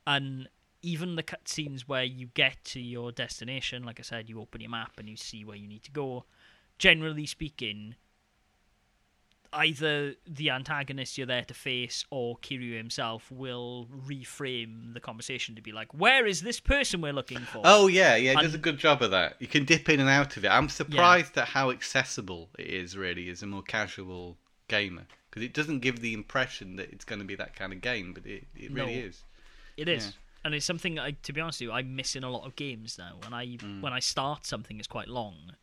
[0.06, 0.48] And
[0.82, 4.70] even the cutscenes where you get to your destination, like I said, you open your
[4.70, 6.24] map and you see where you need to go.
[6.78, 7.94] Generally speaking,
[9.52, 15.62] either the antagonist you're there to face or Kiryu himself will reframe the conversation to
[15.62, 18.58] be like, "Where is this person we're looking for?" Oh yeah, yeah, it does a
[18.58, 19.36] good job of that.
[19.40, 20.48] You can dip in and out of it.
[20.48, 22.96] I'm surprised at how accessible it is.
[22.96, 24.36] Really, as a more casual
[24.68, 27.80] gamer, because it doesn't give the impression that it's going to be that kind of
[27.80, 29.06] game, but it, it really No.
[29.06, 29.22] is.
[29.76, 30.06] It is.
[30.06, 30.12] Yeah.
[30.44, 32.54] And it's something I, to be honest with you, I miss in a lot of
[32.56, 33.18] games now.
[33.22, 33.80] When I Mm.
[33.80, 35.54] when I start something, it's quite long.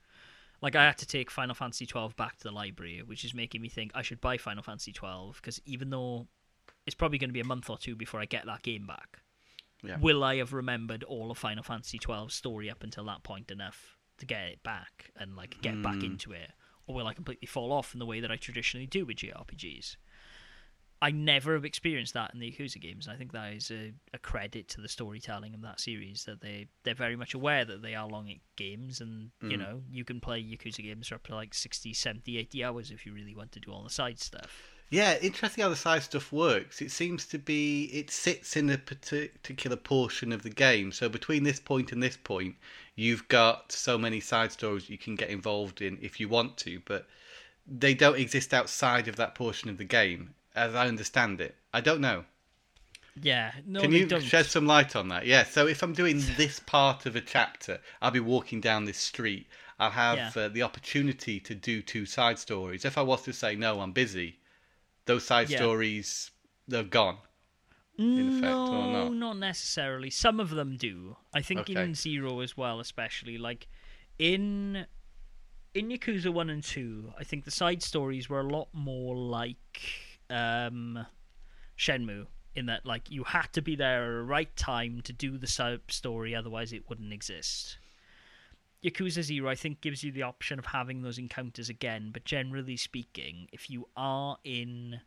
[0.64, 3.62] Like I had to take Final Fantasy twelve back to the library, which is making
[3.62, 6.28] me think I should buy Final Fantasy twelve because even though
[6.88, 9.20] it's probably going to be a month or two before I get that game back,
[9.84, 9.98] Yeah.
[10.00, 13.98] will I have remembered all of Final Fantasy twelve's story up until that point enough
[14.20, 16.06] to get it back and like get back Mm.
[16.06, 16.52] into it,
[16.88, 19.98] or will I completely fall off in the way that I traditionally do with JRPGs?
[21.04, 23.08] I never have experienced that in the Yakuza games.
[23.08, 26.40] and I think that is a, a credit to the storytelling of that series that
[26.42, 29.60] they they're very much aware that they are long games and you Mm.
[29.60, 33.06] know you can play Yakuza games for up to like 60, 70, 80 hours if
[33.06, 34.52] you really want to do all the side stuff.
[34.90, 36.82] Yeah, interesting how the side stuff works.
[36.82, 40.92] It seems to be it sits in a particular portion of the game.
[40.92, 42.56] So between this point and this point,
[42.96, 46.80] you've got so many side stories you can get involved in if you want to,
[46.86, 47.08] but
[47.66, 51.56] they don't exist outside of that portion of the game, as I understand it.
[51.74, 52.26] I don't know.
[53.22, 54.22] Yeah, no, Can you don't.
[54.24, 55.26] shed some light on that?
[55.28, 55.44] Yeah.
[55.44, 59.48] So if I'm doing this part of a chapter, I'll be walking down this street.
[59.80, 60.44] I'll have Yeah.
[60.44, 62.86] uh, the opportunity to do two side stories.
[62.86, 64.40] If I was to say no, I'm busy,
[65.06, 65.58] those side Yeah.
[65.58, 66.32] stories
[66.68, 67.18] they're gone.
[68.00, 69.14] in effect, no, not?
[69.14, 70.10] not necessarily.
[70.10, 71.16] Some of them do.
[71.32, 71.84] I think Okay.
[71.84, 73.68] in Zero as well, especially like
[74.18, 74.88] in
[75.76, 80.03] in Yakuza One and Two, I think the side stories were a lot more like
[80.30, 81.06] um,
[81.78, 82.28] Shenmue.
[82.56, 85.48] In that, like, you had to be there at the right time to do the
[85.48, 87.80] sub story, otherwise it wouldn't exist.
[88.86, 92.78] Yakuza Zero, I think, gives you the option of having those encounters again, but generally
[92.78, 95.00] speaking, if you are in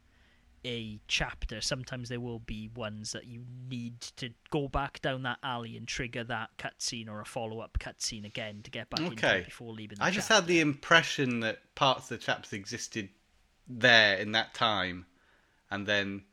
[0.64, 5.38] a chapter, sometimes there will be ones that you need to go back down that
[5.44, 9.24] alley and trigger that cutscene or a follow up cutscene again to get back into
[9.24, 9.38] Okay.
[9.40, 10.08] it before leaving the chapter.
[10.08, 10.40] I just chapter.
[10.42, 13.08] had the impression that parts of the chapters existed
[13.66, 15.06] there in that time,
[15.70, 16.24] and then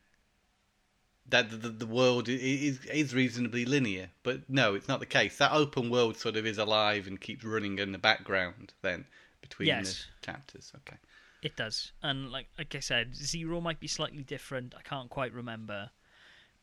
[1.27, 4.09] that the, the world is is reasonably linear.
[4.23, 5.37] But no, it's not the case.
[5.37, 8.73] That open world sort of is alive and keeps running in the background.
[8.81, 9.05] Then
[9.41, 10.07] between Yes.
[10.21, 10.97] the chapters, okay.
[11.41, 14.73] It does, and like like I said, Zero might be slightly different.
[14.77, 15.91] I can't quite remember,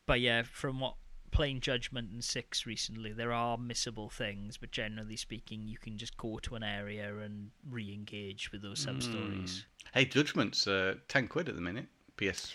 [0.07, 0.95] but yeah, from what
[1.31, 6.15] playing Judgment and Six recently, there are missable things, but generally speaking, you can just
[6.17, 9.65] go to an area and re-engage with those sub stories.
[9.93, 11.87] Hey, Judgment's uh, ten quid at the minute.
[12.17, 12.53] PS.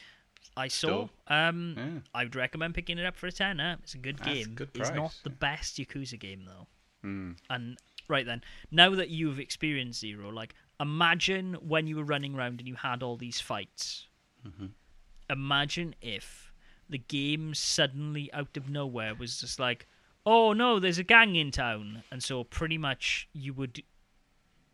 [0.57, 1.09] I saw.
[1.29, 2.01] Um, Yeah.
[2.15, 3.77] I would recommend picking it up for a tenner.
[3.83, 4.55] It's a good That's a game.
[4.55, 6.67] good it's not the best Yakuza game though.
[7.07, 7.37] Mm.
[7.51, 12.61] And right then, now that you've experienced Zero, like imagine when you were running around
[12.61, 14.07] and you had all these fights.
[14.47, 14.67] Mm-hmm.
[15.29, 16.46] Imagine if
[16.89, 19.87] the game suddenly out of nowhere was just like,
[20.25, 23.83] oh no, there's a gang in town, and so pretty much you would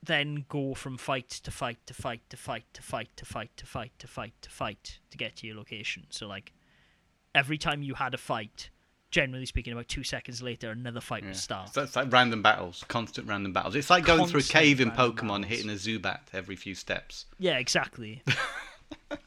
[0.05, 3.67] then go from fight to fight to fight to fight to fight to fight to
[3.67, 6.07] fight to fight to fight to get to your location.
[6.11, 6.53] So like
[7.35, 8.71] every time you had a fight,
[9.13, 11.29] generally speaking, about two seconds later, another fight Yeah.
[11.29, 11.73] would start.
[11.75, 13.77] So it's like random battles, constant random battles.
[13.77, 15.47] It's like going through a cave in Pokemon, battles.
[15.47, 17.27] hitting a Zubat every few steps.
[17.39, 18.23] Yeah, exactly.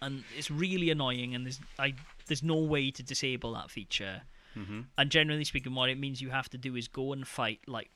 [0.01, 1.93] and it's really annoying, and there's I
[2.27, 4.21] there's no way to disable that feature.
[4.53, 7.59] hmm And generally speaking, what it means you have to do is go and fight
[7.67, 7.89] like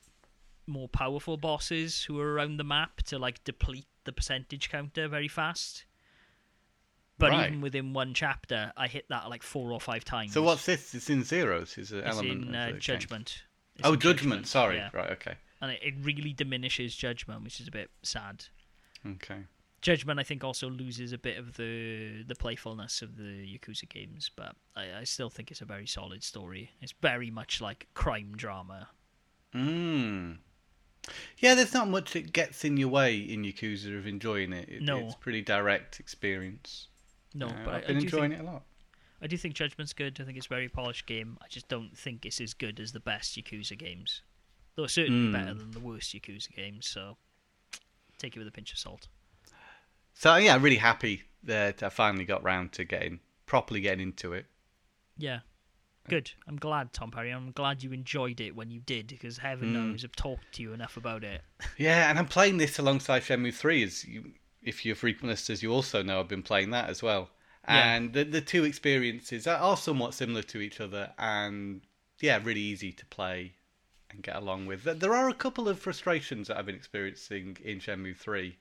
[0.66, 5.28] more powerful bosses who are around the map to like deplete the percentage counter very
[5.28, 5.84] fast.
[7.18, 7.48] But Right.
[7.48, 10.32] even within one chapter, I hit that like four or five times.
[10.32, 10.94] So what's this?
[10.94, 11.76] It's in zeros.
[11.76, 13.42] Is an It's element in of uh, judgment.
[13.76, 14.46] It's Oh, in judgment.
[14.46, 14.76] Sorry.
[14.76, 14.90] yeah.
[14.92, 15.10] Right.
[15.10, 15.34] Okay.
[15.60, 18.46] and it, it really diminishes judgment, which is a bit sad.
[19.06, 19.40] Okay.
[19.82, 24.30] Judgment, I think, also loses a bit of the the playfulness of the Yakuza games,
[24.36, 26.70] but I, I still think it's a very solid story.
[26.82, 28.88] It's very much like crime drama.
[29.54, 30.38] Mm.
[31.38, 34.68] Yeah, there's not much that gets in your way in Yakuza of enjoying it.
[34.68, 34.98] it No.
[34.98, 36.88] It's pretty direct experience.
[37.34, 38.64] No, Uh, but I've been enjoying think, it a lot.
[39.22, 40.18] I do think Judgment's good.
[40.20, 41.38] I think it's a very polished game.
[41.42, 44.22] I just don't think it's as good as the best Yakuza games.
[44.76, 45.32] Though it's certainly Mm.
[45.32, 47.16] better than the worst Yakuza games, so
[48.18, 49.08] take it with a pinch of salt.
[50.20, 54.34] So yeah, I'm really happy that I finally got round to getting properly getting into
[54.34, 54.44] it.
[55.16, 55.38] Yeah.
[56.10, 56.32] Good.
[56.46, 57.30] I'm glad, Tom Perry.
[57.30, 59.72] I'm glad you enjoyed it when you did, because heaven Mm.
[59.92, 61.40] knows I've talked to you enough about it.
[61.78, 63.82] Yeah, and I'm playing this alongside Shenmue 3.
[63.82, 67.30] As you, if you're frequent listeners, you also know I've been playing that as well.
[67.66, 67.94] Yeah.
[67.94, 71.80] And the, the two experiences are, somewhat similar to each other, and
[72.20, 73.54] yeah, really easy to play
[74.10, 74.82] and get along with.
[74.84, 78.58] There- There are a couple of frustrations that I've been experiencing in Shenmue 3.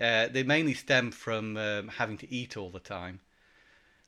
[0.00, 3.20] Uh, they mainly stem from um, having to eat all the time,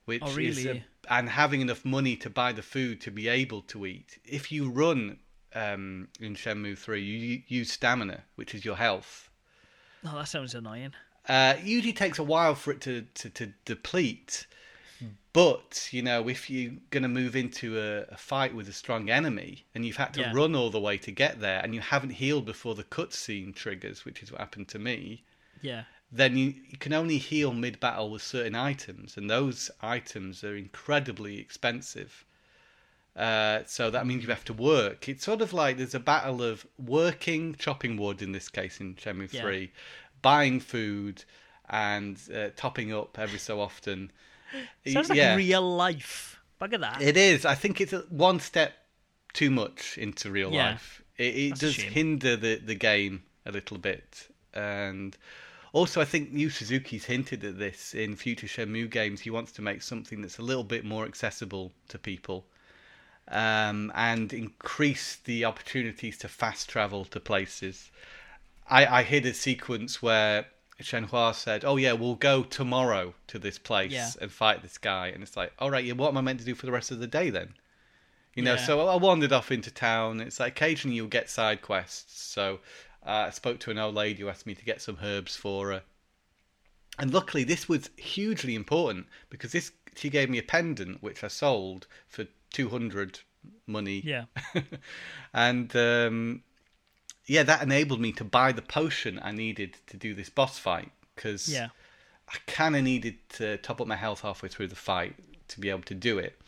[0.04, 3.62] which Oh, is a, and having enough money to buy the food to be able
[3.62, 4.18] to eat.
[4.24, 5.18] If you run
[5.54, 9.30] um, in Shenmue 3, you use stamina, which is your health.
[10.04, 10.92] Oh, that sounds annoying.
[11.28, 14.46] Uh, it usually takes a while for it to, to, to deplete.
[15.32, 19.10] But, you know, if you're going to move into a, a fight with a strong
[19.10, 20.32] enemy and you've had to Yeah.
[20.32, 24.04] run all the way to get there and you haven't healed before the cutscene triggers,
[24.06, 25.24] which is what happened to me,
[25.66, 25.84] Yeah.
[26.12, 30.56] then you, you can only heal mid battle with certain items, and those items are
[30.56, 32.24] incredibly expensive.
[33.16, 35.08] Uh, so that means you have to work.
[35.08, 38.94] It's sort of like there's a battle of working, chopping wood in this case in
[38.94, 39.40] Shenmue Yeah.
[39.40, 39.72] 3,
[40.22, 41.24] buying food,
[41.68, 44.12] and uh, topping up every so often.
[44.86, 46.40] Sounds like yeah, real life.
[46.60, 47.02] Look at that.
[47.02, 47.44] it is.
[47.44, 48.74] I think it's one step
[49.32, 50.72] too much into real Yeah.
[50.72, 51.02] life.
[51.16, 54.28] It, it does hinder the, the game a little bit.
[54.54, 55.16] And
[55.76, 59.20] also, I think Yu Suzuki's hinted at this in future Shenmue games.
[59.20, 62.46] He wants to make something that's a little bit more accessible to people
[63.28, 67.90] um, and increase the opportunities to fast travel to places.
[68.70, 70.46] I, I hit a sequence where
[70.80, 74.10] Shenhua said, "Oh yeah, we'll go tomorrow to this place Yeah.
[74.22, 76.46] and fight this guy," and it's like, "All right, yeah, what am I meant to
[76.46, 77.54] do for the rest of the day then?"
[78.34, 78.66] You know, Yeah.
[78.66, 80.20] so I wandered off into town.
[80.20, 82.20] It's like occasionally you'll get side quests.
[82.20, 82.60] So
[83.06, 85.70] uh, I spoke to an old lady who asked me to get some herbs for
[85.70, 85.82] her,
[86.98, 91.28] and luckily this was hugely important because this she gave me a pendant which I
[91.28, 93.20] sold for two hundred
[93.66, 94.24] money Yeah.
[95.34, 96.42] and um,
[97.26, 100.90] yeah, that enabled me to buy the potion I needed to do this boss fight
[101.14, 101.68] because Yeah.
[102.28, 105.14] I kind of needed to top up my health halfway through the fight
[105.48, 106.38] to be able to do it.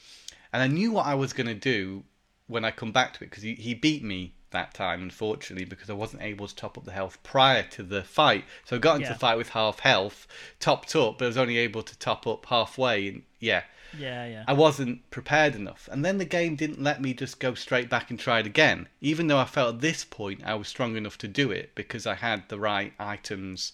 [0.52, 2.02] And I knew what I was going to do
[2.48, 5.90] when I come back to it because he, he beat me that time, unfortunately, because
[5.90, 8.44] I wasn't able to top up the health prior to the fight.
[8.64, 9.12] So I got into Yeah.
[9.14, 10.26] the fight with half health,
[10.60, 13.08] topped up, but I was only able to top up halfway.
[13.08, 13.62] And yeah,
[13.98, 14.44] Yeah, yeah.
[14.46, 15.88] I wasn't prepared enough.
[15.90, 18.88] And then the game didn't let me just go straight back and try it again,
[19.00, 22.06] even though I felt at this point I was strong enough to do it because
[22.06, 23.72] I had the right items.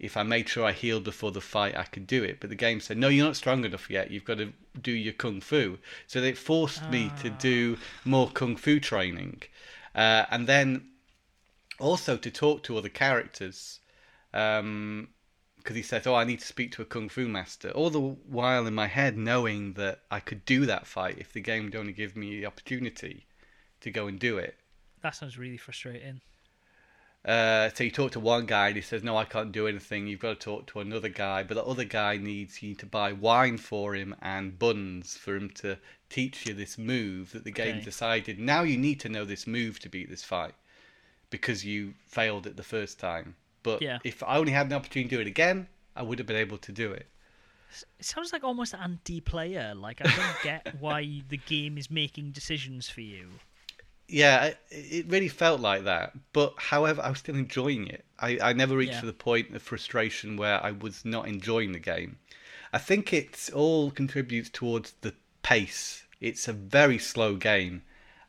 [0.00, 2.40] If I made sure I healed before the fight, I could do it.
[2.40, 4.10] But the game said, no, you're not strong enough yet.
[4.10, 5.78] You've got to do your kung fu.
[6.08, 7.36] So they forced me to ah.
[7.38, 9.42] do more kung fu training.
[9.94, 10.88] Uh, and then
[11.78, 13.80] also to talk to other characters.
[14.32, 15.08] Um,
[15.58, 18.00] because he says, "Oh, I need to speak to a kung fu master." All the
[18.00, 21.76] while in my head, knowing that I could do that fight if the game would
[21.76, 23.26] only give me the opportunity
[23.80, 24.58] to go and do it.
[25.02, 26.20] That sounds really frustrating.
[27.24, 30.08] Uh, so you talk to one guy and he says, "No, I can't do anything.
[30.08, 33.12] You've got to talk to another guy." But the other guy needs you to buy
[33.12, 37.76] wine for him and buns for him to teach you this move that the game
[37.76, 37.84] Okay.
[37.84, 38.38] decided.
[38.40, 40.54] Now you need to know this move to beat this fight
[41.30, 43.36] because you failed it the first time.
[43.62, 43.98] But Yeah.
[44.02, 46.58] if I only had an opportunity to do it again, I would have been able
[46.58, 47.06] to do it.
[47.98, 49.74] It sounds like almost anti-player.
[49.76, 53.28] Like I don't get why the game is making decisions for you.
[54.12, 56.12] Yeah, it, it really felt like that.
[56.32, 58.04] But however, I was still enjoying it.
[58.18, 59.00] I, I never reached Yeah.
[59.00, 62.18] to the point of frustration where I was not enjoying the game.
[62.72, 66.04] I think it's all contributes towards the pace.
[66.20, 67.82] It's a very slow game.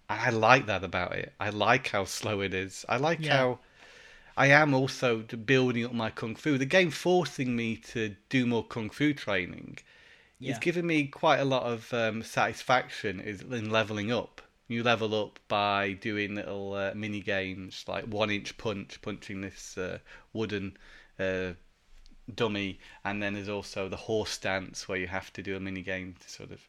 [0.10, 1.34] and I like that about it.
[1.40, 2.86] I like how slow it is.
[2.90, 3.38] I like Yeah.
[3.38, 3.60] how
[4.36, 6.58] I am also building up my kung fu.
[6.58, 9.78] The game forcing me to do more kung fu training.
[10.40, 10.50] Yeah.
[10.52, 14.42] It's given me quite a lot of um, satisfaction in leveling up.
[14.74, 19.78] You level up by doing little uh, mini games like one inch punch, punching this
[19.78, 20.00] uh,
[20.34, 20.78] wooden
[21.20, 21.54] uh,
[22.34, 25.82] dummy, and then there's also the horse dance where you have to do a mini
[25.82, 26.62] game to sort of.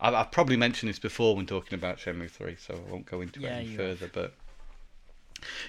[0.00, 3.20] I've, I've probably mentioned this before when talking about Shenmue Three, so I won't go
[3.20, 3.98] into Yeah, it any you have.
[3.98, 4.08] further.
[4.12, 4.34] But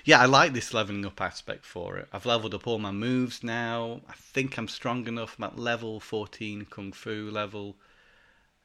[0.03, 2.07] yeah, I like this leveling up aspect for it.
[2.11, 4.01] I've leveled up all my moves now.
[4.09, 5.35] I think I'm strong enough.
[5.37, 7.75] I'm at level 14 Kung Fu level.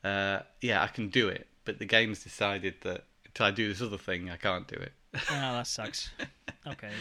[0.02, 1.46] Uh, yeah, I can do it.
[1.64, 3.04] But the game's decided that
[3.34, 4.92] until I do this other thing, I can't do it.
[5.30, 6.10] Ah, that sucks.
[6.66, 6.92] Okay.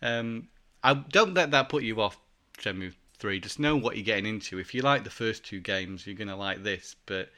[0.00, 0.48] Um,
[0.82, 2.18] I don't let that put you off
[2.56, 3.38] Shenmue Three.
[3.38, 4.58] Just know what you're getting into.
[4.58, 6.96] If you like the first two games, you're gonna like this.
[7.04, 7.30] But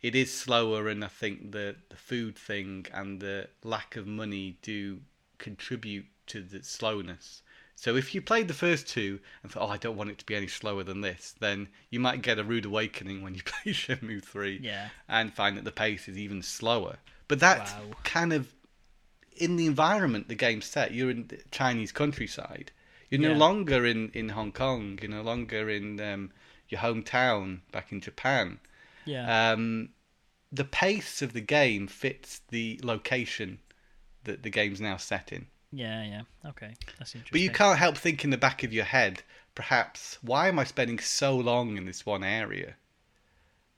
[0.00, 4.58] it is slower, and I think the the food thing and the lack of money
[4.62, 5.00] do
[5.38, 7.42] contribute to the slowness.
[7.74, 10.24] So if you played the first two and thought, "Oh, I don't want it to
[10.24, 13.72] be any slower than this," then you might get a rude awakening when you play
[13.72, 14.90] Shenmue Three Yeah.
[15.08, 16.98] and find that the pace is even slower.
[17.28, 17.90] But that's Wow.
[18.04, 18.52] kind of
[19.36, 20.92] in the environment the game's set.
[20.92, 22.72] You're in the Chinese countryside.
[23.10, 24.98] You're no longer in, in Hong Kong.
[25.00, 26.30] You're no longer in um,
[26.68, 28.58] your hometown back in Japan.
[29.06, 29.52] Yeah.
[29.52, 29.90] Um,
[30.52, 33.60] the pace of the game fits the location
[34.24, 35.46] that the game's now set in.
[35.72, 36.04] yeah.
[36.04, 36.22] Yeah.
[36.50, 36.74] Okay.
[36.98, 37.28] That's interesting.
[37.32, 39.22] But you can't help think in the back of your head,
[39.54, 42.74] perhaps, why am I spending so long in this one area?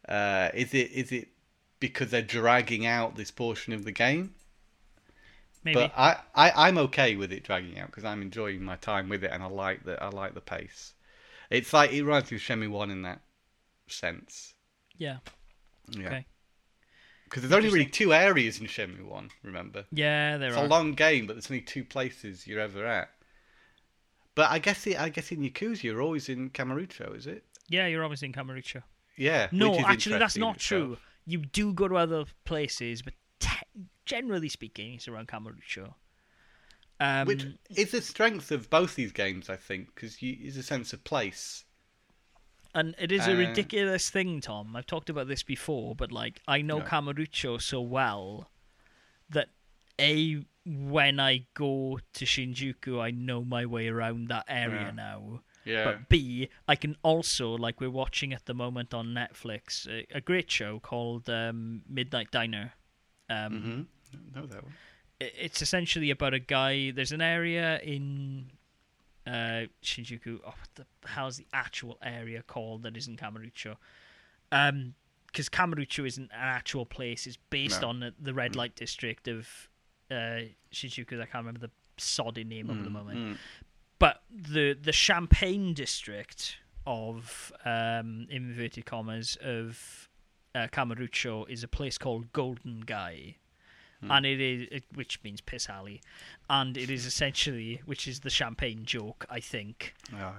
[0.09, 1.29] Uh, is it is it
[1.81, 4.35] because they're dragging out this portion of the game?
[5.64, 5.74] Maybe.
[5.74, 9.24] But I, I I'm okay with it dragging out because I'm enjoying my time with
[9.24, 10.95] it and I like the I like the pace.
[11.51, 13.20] It's like it reminds me of Shenmue One in that
[13.89, 14.55] sense.
[14.97, 15.18] yeah.
[15.91, 16.07] Yeah.
[16.07, 16.26] Okay.
[17.24, 19.31] Because there's only really two areas in Shenmue One.
[19.43, 20.37] Remember, Yeah.
[20.39, 20.64] There it's are.
[20.64, 23.11] a long game, but there's only two places you're ever at.
[24.35, 27.45] But I guess it, I guess in Yakuza you're always in Kamurocho, is it?
[27.68, 28.83] Yeah, you're always in Kamurocho.
[29.16, 29.49] Yeah.
[29.53, 30.97] No, actually, that's not true.
[31.27, 33.66] You do go to other places, but te-
[34.05, 35.95] generally speaking, it's around Kamurocho.
[36.99, 40.93] Um, Which is the strength of both these games, I think, because there's a sense
[40.93, 41.64] of place.
[42.75, 44.77] and it is a uh, ridiculous thing, Tom.
[44.77, 46.87] I've talked about this before, but like I know Yeah.
[46.89, 48.51] Kamurocho so well
[49.31, 49.49] that
[49.99, 54.91] a when I go to Shinjuku, I know my way around that area Yeah.
[54.91, 55.43] now.
[55.65, 55.85] Yeah.
[55.85, 60.21] But B, I can also, like we're watching at the moment on Netflix, a, a
[60.21, 62.73] great show called um, Midnight Diner.
[63.29, 64.73] Um, hmm Know that one.
[65.21, 66.91] It's essentially about a guy.
[66.91, 68.51] There's an area in
[69.27, 70.41] uh, Shinjuku.
[70.45, 73.77] Oh, what the hell's the actual area called that isn't Kamurocho?
[74.51, 74.95] Um,
[75.27, 77.27] because Kamurocho isn't an actual place.
[77.27, 77.89] It's based No.
[77.91, 79.47] on the, the red light district of
[80.11, 80.41] uh,
[80.73, 81.15] Shinjuku.
[81.21, 83.37] I can't remember the sodding name of the moment Mm.
[84.01, 90.09] But the the Champagne district of um, inverted commas of
[90.55, 90.67] uh,
[91.49, 93.37] is a place called Golden Gai,
[94.03, 96.01] and it is it, which means piss alley,
[96.49, 100.35] and it is essentially which is the champagne joke I think, Oh, yeah.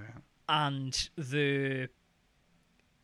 [0.50, 1.88] and the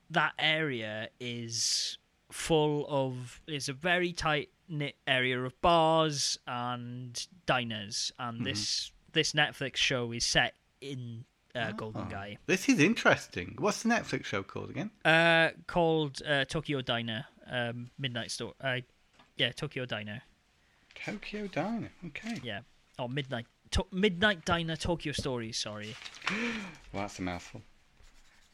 [0.10, 1.97] that area is
[2.32, 8.12] full of it's a very tight knit area of bars and diners.
[8.20, 12.10] And this this netflix show is set in uh, golden Oh.
[12.12, 13.55] guy This is interesting.
[13.58, 14.91] What's the Netflix show called again?
[15.05, 18.78] uh called uh, tokyo diner um midnight store uh
[19.38, 20.22] yeah tokyo diner
[21.05, 21.91] Tokyo Diner.
[22.08, 22.39] Okay.
[22.43, 22.62] yeah
[22.99, 25.95] Oh, midnight to- midnight diner tokyo stories sorry
[26.91, 27.62] Well, that's a mouthful.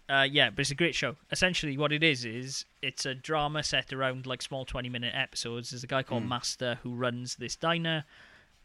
[0.09, 1.15] Uh, yeah, but it's a great show.
[1.31, 5.69] Essentially, what it is is it's a drama set around like small twenty-minute episodes.
[5.71, 8.03] There's a guy called Master who runs this diner,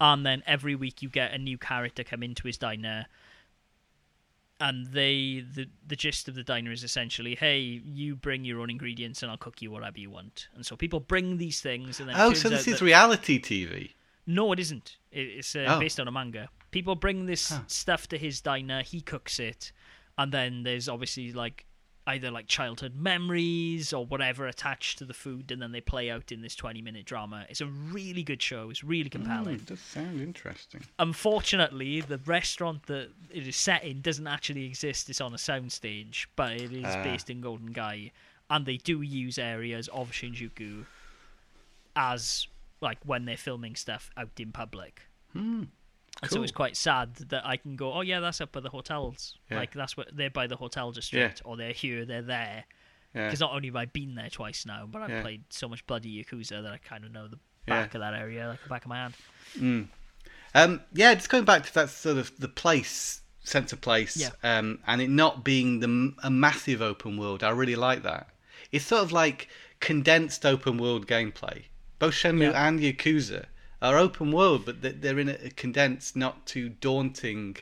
[0.00, 3.06] and then every week you get a new character come into his diner.
[4.60, 8.70] And they the the gist of the diner is essentially, hey, you bring your own
[8.70, 10.48] ingredients and I'll cook you whatever you want.
[10.56, 13.92] And so people bring these things, and then Oh, so this is reality TV.
[14.26, 14.96] no, it isn't.
[15.12, 15.78] It's uh, Oh.
[15.78, 16.48] based on a manga.
[16.72, 17.60] People bring this Huh.
[17.68, 18.82] stuff to his diner.
[18.82, 19.70] He cooks it,
[20.18, 21.64] and then there's obviously like
[22.08, 26.32] either like childhood memories or whatever attached to the food, and then they play out
[26.32, 27.44] in this 20 minute drama.
[27.48, 28.70] It's a really good show.
[28.70, 29.56] It's really compelling.
[29.56, 30.82] it does sound interesting.
[30.98, 35.08] Unfortunately, the restaurant that it is set in doesn't actually exist.
[35.10, 37.02] It's on a soundstage, but it is Ah.
[37.02, 38.10] based in Golden Gai,
[38.50, 40.86] and they do use areas of Shinjuku
[41.94, 42.46] as
[42.80, 45.02] like when they're filming stuff out in public.
[45.32, 45.64] Hmm.
[46.22, 48.70] And so it's quite sad that I can go, oh yeah, that's up by the
[48.70, 49.36] hotels.
[49.50, 49.58] Yeah.
[49.58, 52.64] Like that's what they're by the hotel district, or they're here, they're there.
[53.14, 53.26] Yeah.
[53.26, 55.22] Because not only have I been there twice now, but I've Yeah.
[55.22, 57.38] played so much bloody Yakuza that I kind of know the
[57.68, 57.82] Yeah.
[57.82, 59.14] back of that area like the back of my hand.
[59.56, 59.88] Mm.
[60.54, 64.30] Um, yeah, just going back to that sort of the place sense of place, Yeah.
[64.42, 67.42] um, and it not being the a massive open world.
[67.42, 68.28] I really like that.
[68.72, 69.48] It's sort of like
[69.80, 71.64] condensed open world gameplay.
[71.98, 72.66] Both Shenmue Yeah.
[72.68, 73.46] and Yakuza
[73.80, 77.56] are open world, but they- they're in a condensed, not too daunting.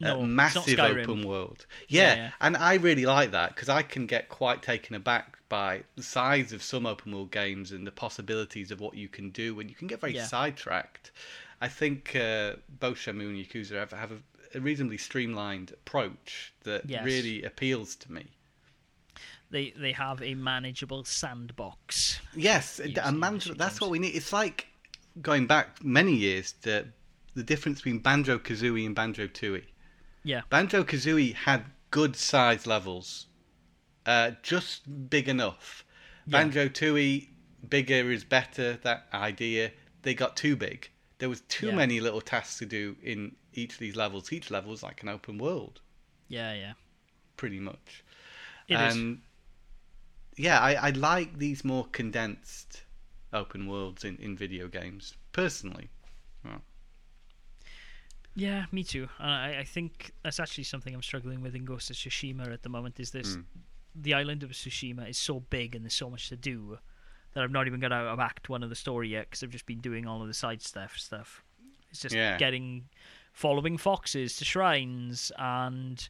[0.00, 2.30] Uh, No, not massive open world, Yeah, yeah, yeah.
[2.40, 6.52] and I really like that because I can get quite taken aback by the size
[6.52, 9.74] of some open world games and the possibilities of what you can do, and you
[9.74, 10.24] can get very Yeah.
[10.26, 11.10] sidetracked.
[11.60, 14.18] I think uh, both Shenmue and Yakuza have, have a,
[14.54, 17.04] a reasonably streamlined approach that Yes.
[17.04, 18.26] really appeals to me.
[19.50, 22.20] They they have a manageable sandbox.
[22.36, 24.14] Yes, a the man, industry that's what we need.
[24.14, 24.67] It's like
[25.22, 26.86] going back many years, the,
[27.34, 29.64] the difference between Banjo Kazooie and Banjo Tooie.
[30.24, 33.26] Yeah, Banjo Kazooie had good size levels,
[34.06, 35.84] uh, just big enough.
[36.26, 36.32] Yeah.
[36.38, 37.28] Banjo Tooie,
[37.68, 38.78] bigger is better.
[38.82, 40.90] That idea they got too big.
[41.18, 41.74] There was too Yeah.
[41.76, 44.32] many little tasks to do in each of these levels.
[44.32, 45.80] Each level is like an open world,
[46.28, 46.72] yeah, yeah.
[47.36, 48.04] pretty much.
[48.68, 48.96] It is.
[48.96, 49.20] and
[50.36, 52.82] yeah, I, I like these more condensed
[53.32, 55.88] open worlds in, in video games personally.
[58.34, 59.08] Yeah, me too.
[59.18, 62.62] And I, I think that's actually something I'm struggling with in Ghost of Tsushima at
[62.62, 63.00] the moment.
[63.00, 63.44] Is this Mm.
[63.96, 66.78] the island of Tsushima is so big and there's so much to do
[67.34, 69.50] that I've not even got out of Act One of the story yet because I've
[69.50, 70.96] just been doing all of the side stuff.
[70.96, 71.42] Stuff.
[71.90, 72.36] It's just Yeah.
[72.38, 72.88] getting
[73.32, 76.08] following foxes to shrines and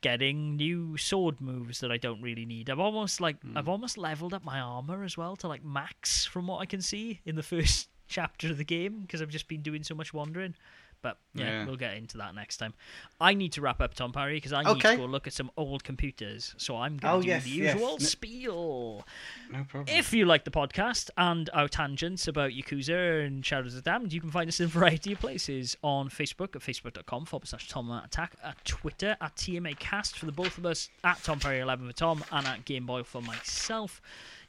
[0.00, 2.70] getting new sword moves that I don't really need.
[2.70, 3.56] I've almost like Hmm.
[3.56, 6.80] I've almost leveled up my armor as well to like max from what I can
[6.80, 10.12] see in the first chapter of the game because I've just been doing so much
[10.12, 10.54] wandering.
[11.02, 11.64] But yeah, Yeah.
[11.66, 12.74] we'll get into that next time.
[13.20, 14.90] I need to wrap up Tom Parry because I need Okay.
[14.92, 16.54] to go look at some old computers.
[16.58, 17.74] So I'm going to Oh, do yes, the yes.
[17.74, 19.06] usual N- spiel.
[19.50, 19.96] No problem.
[19.96, 24.12] If you like the podcast and our tangents about Yakuza and Shadows of the Damned,
[24.12, 27.68] you can find us in a variety of places on Facebook at facebook.com forward slash
[27.68, 31.60] Tom Attack, at Twitter at TMA Cast for the both of us, at Tom Perry
[31.60, 34.00] 11 for Tom, and at Game Boy for myself.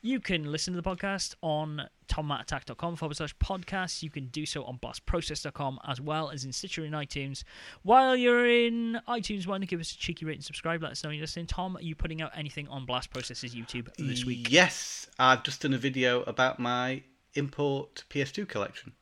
[0.04, 4.02] You can listen to the podcast on tomattack.com forward slash podcast.
[4.02, 7.44] You can do so on blastprocess.com as well as in Stitcher and iTunes.
[7.84, 10.82] While you're in iTunes, why you give us a cheeky rate and subscribe?
[10.82, 11.46] Let us know you're listening.
[11.46, 14.48] Tom, are you putting out anything on Blast Process's YouTube this week?
[14.50, 17.04] Yes, I've just done a video about my
[17.36, 18.94] import PS2 collection.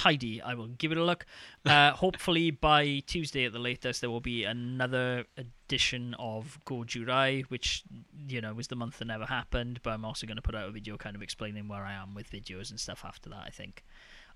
[0.00, 0.40] Tidy.
[0.40, 1.26] I will give it a look.
[1.64, 7.82] Uh, hopefully by Tuesday at the latest, there will be another edition of Gojurai, which
[8.28, 9.80] you know was the month that never happened.
[9.82, 12.14] But I'm also going to put out a video kind of explaining where I am
[12.14, 13.42] with videos and stuff after that.
[13.46, 13.84] I think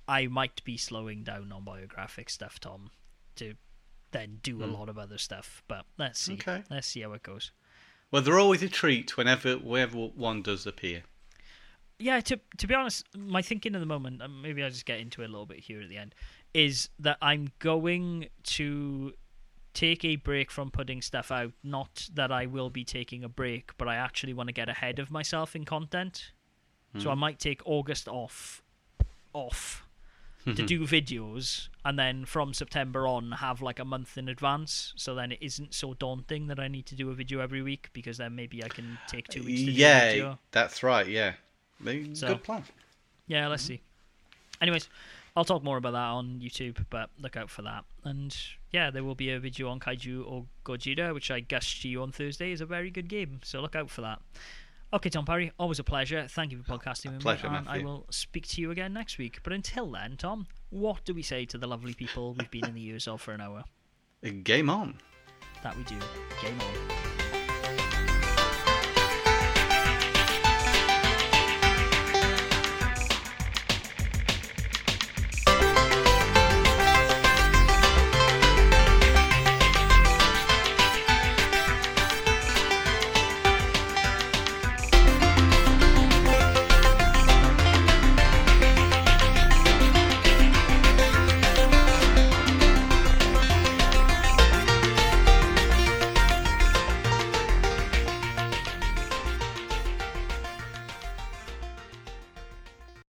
[0.07, 2.91] I might be slowing down on biographic stuff, Tom,
[3.37, 3.55] to
[4.11, 4.75] then do a Hmm.
[4.75, 5.62] lot of other stuff.
[5.67, 6.35] But let's see.
[6.35, 6.62] Okay.
[6.71, 7.53] Let's see how it goes.
[8.11, 11.03] Well, they're always a treat whenever whenever one does appear.
[11.99, 15.22] Yeah to to be honest my thinking at the moment, maybe i'll just get into
[15.22, 16.14] it a little bit here at the end
[16.53, 19.12] is that i'm going to
[19.74, 21.53] take a break from putting stuff out.
[21.62, 24.99] Not that i will be taking a break but i actually want to get ahead
[24.99, 26.32] of myself in content.
[26.99, 27.20] So i hmm.
[27.20, 28.62] might take august off
[29.32, 29.84] off
[30.45, 34.95] to do videos and then from september on have like a month in advance.
[34.97, 37.90] So then it isn't so daunting that i need to do a video every week
[37.92, 40.38] because then maybe i can take two weeks to do a yeah, video.
[40.53, 41.09] that's right.
[41.09, 41.34] Yeah,
[41.81, 42.64] Maybe- So- good plan.
[43.27, 43.75] Yeah, let's mm-hmm.
[43.75, 43.83] see.
[44.61, 44.89] Anyways,
[45.37, 47.85] I'll talk more about that on YouTube, but look out for that.
[48.05, 48.37] And
[48.70, 52.03] yeah, there will be a video on Kaiju or Gojira, which I gushed to you
[52.03, 54.20] on Thursday is a very good game, so look out for that.
[54.93, 56.27] Okay, Tom Parry, always a pleasure.
[56.29, 58.93] Thank you for oh, podcasting with pleasure, me, and I will speak to you again
[58.93, 59.41] next week.
[59.43, 62.75] But until then, Tom, what do we say to the lovely people we've been in
[62.75, 63.64] the ears of for an hour?
[64.45, 64.95] Game on.
[65.64, 65.97] That we do.
[66.41, 67.14] Game on.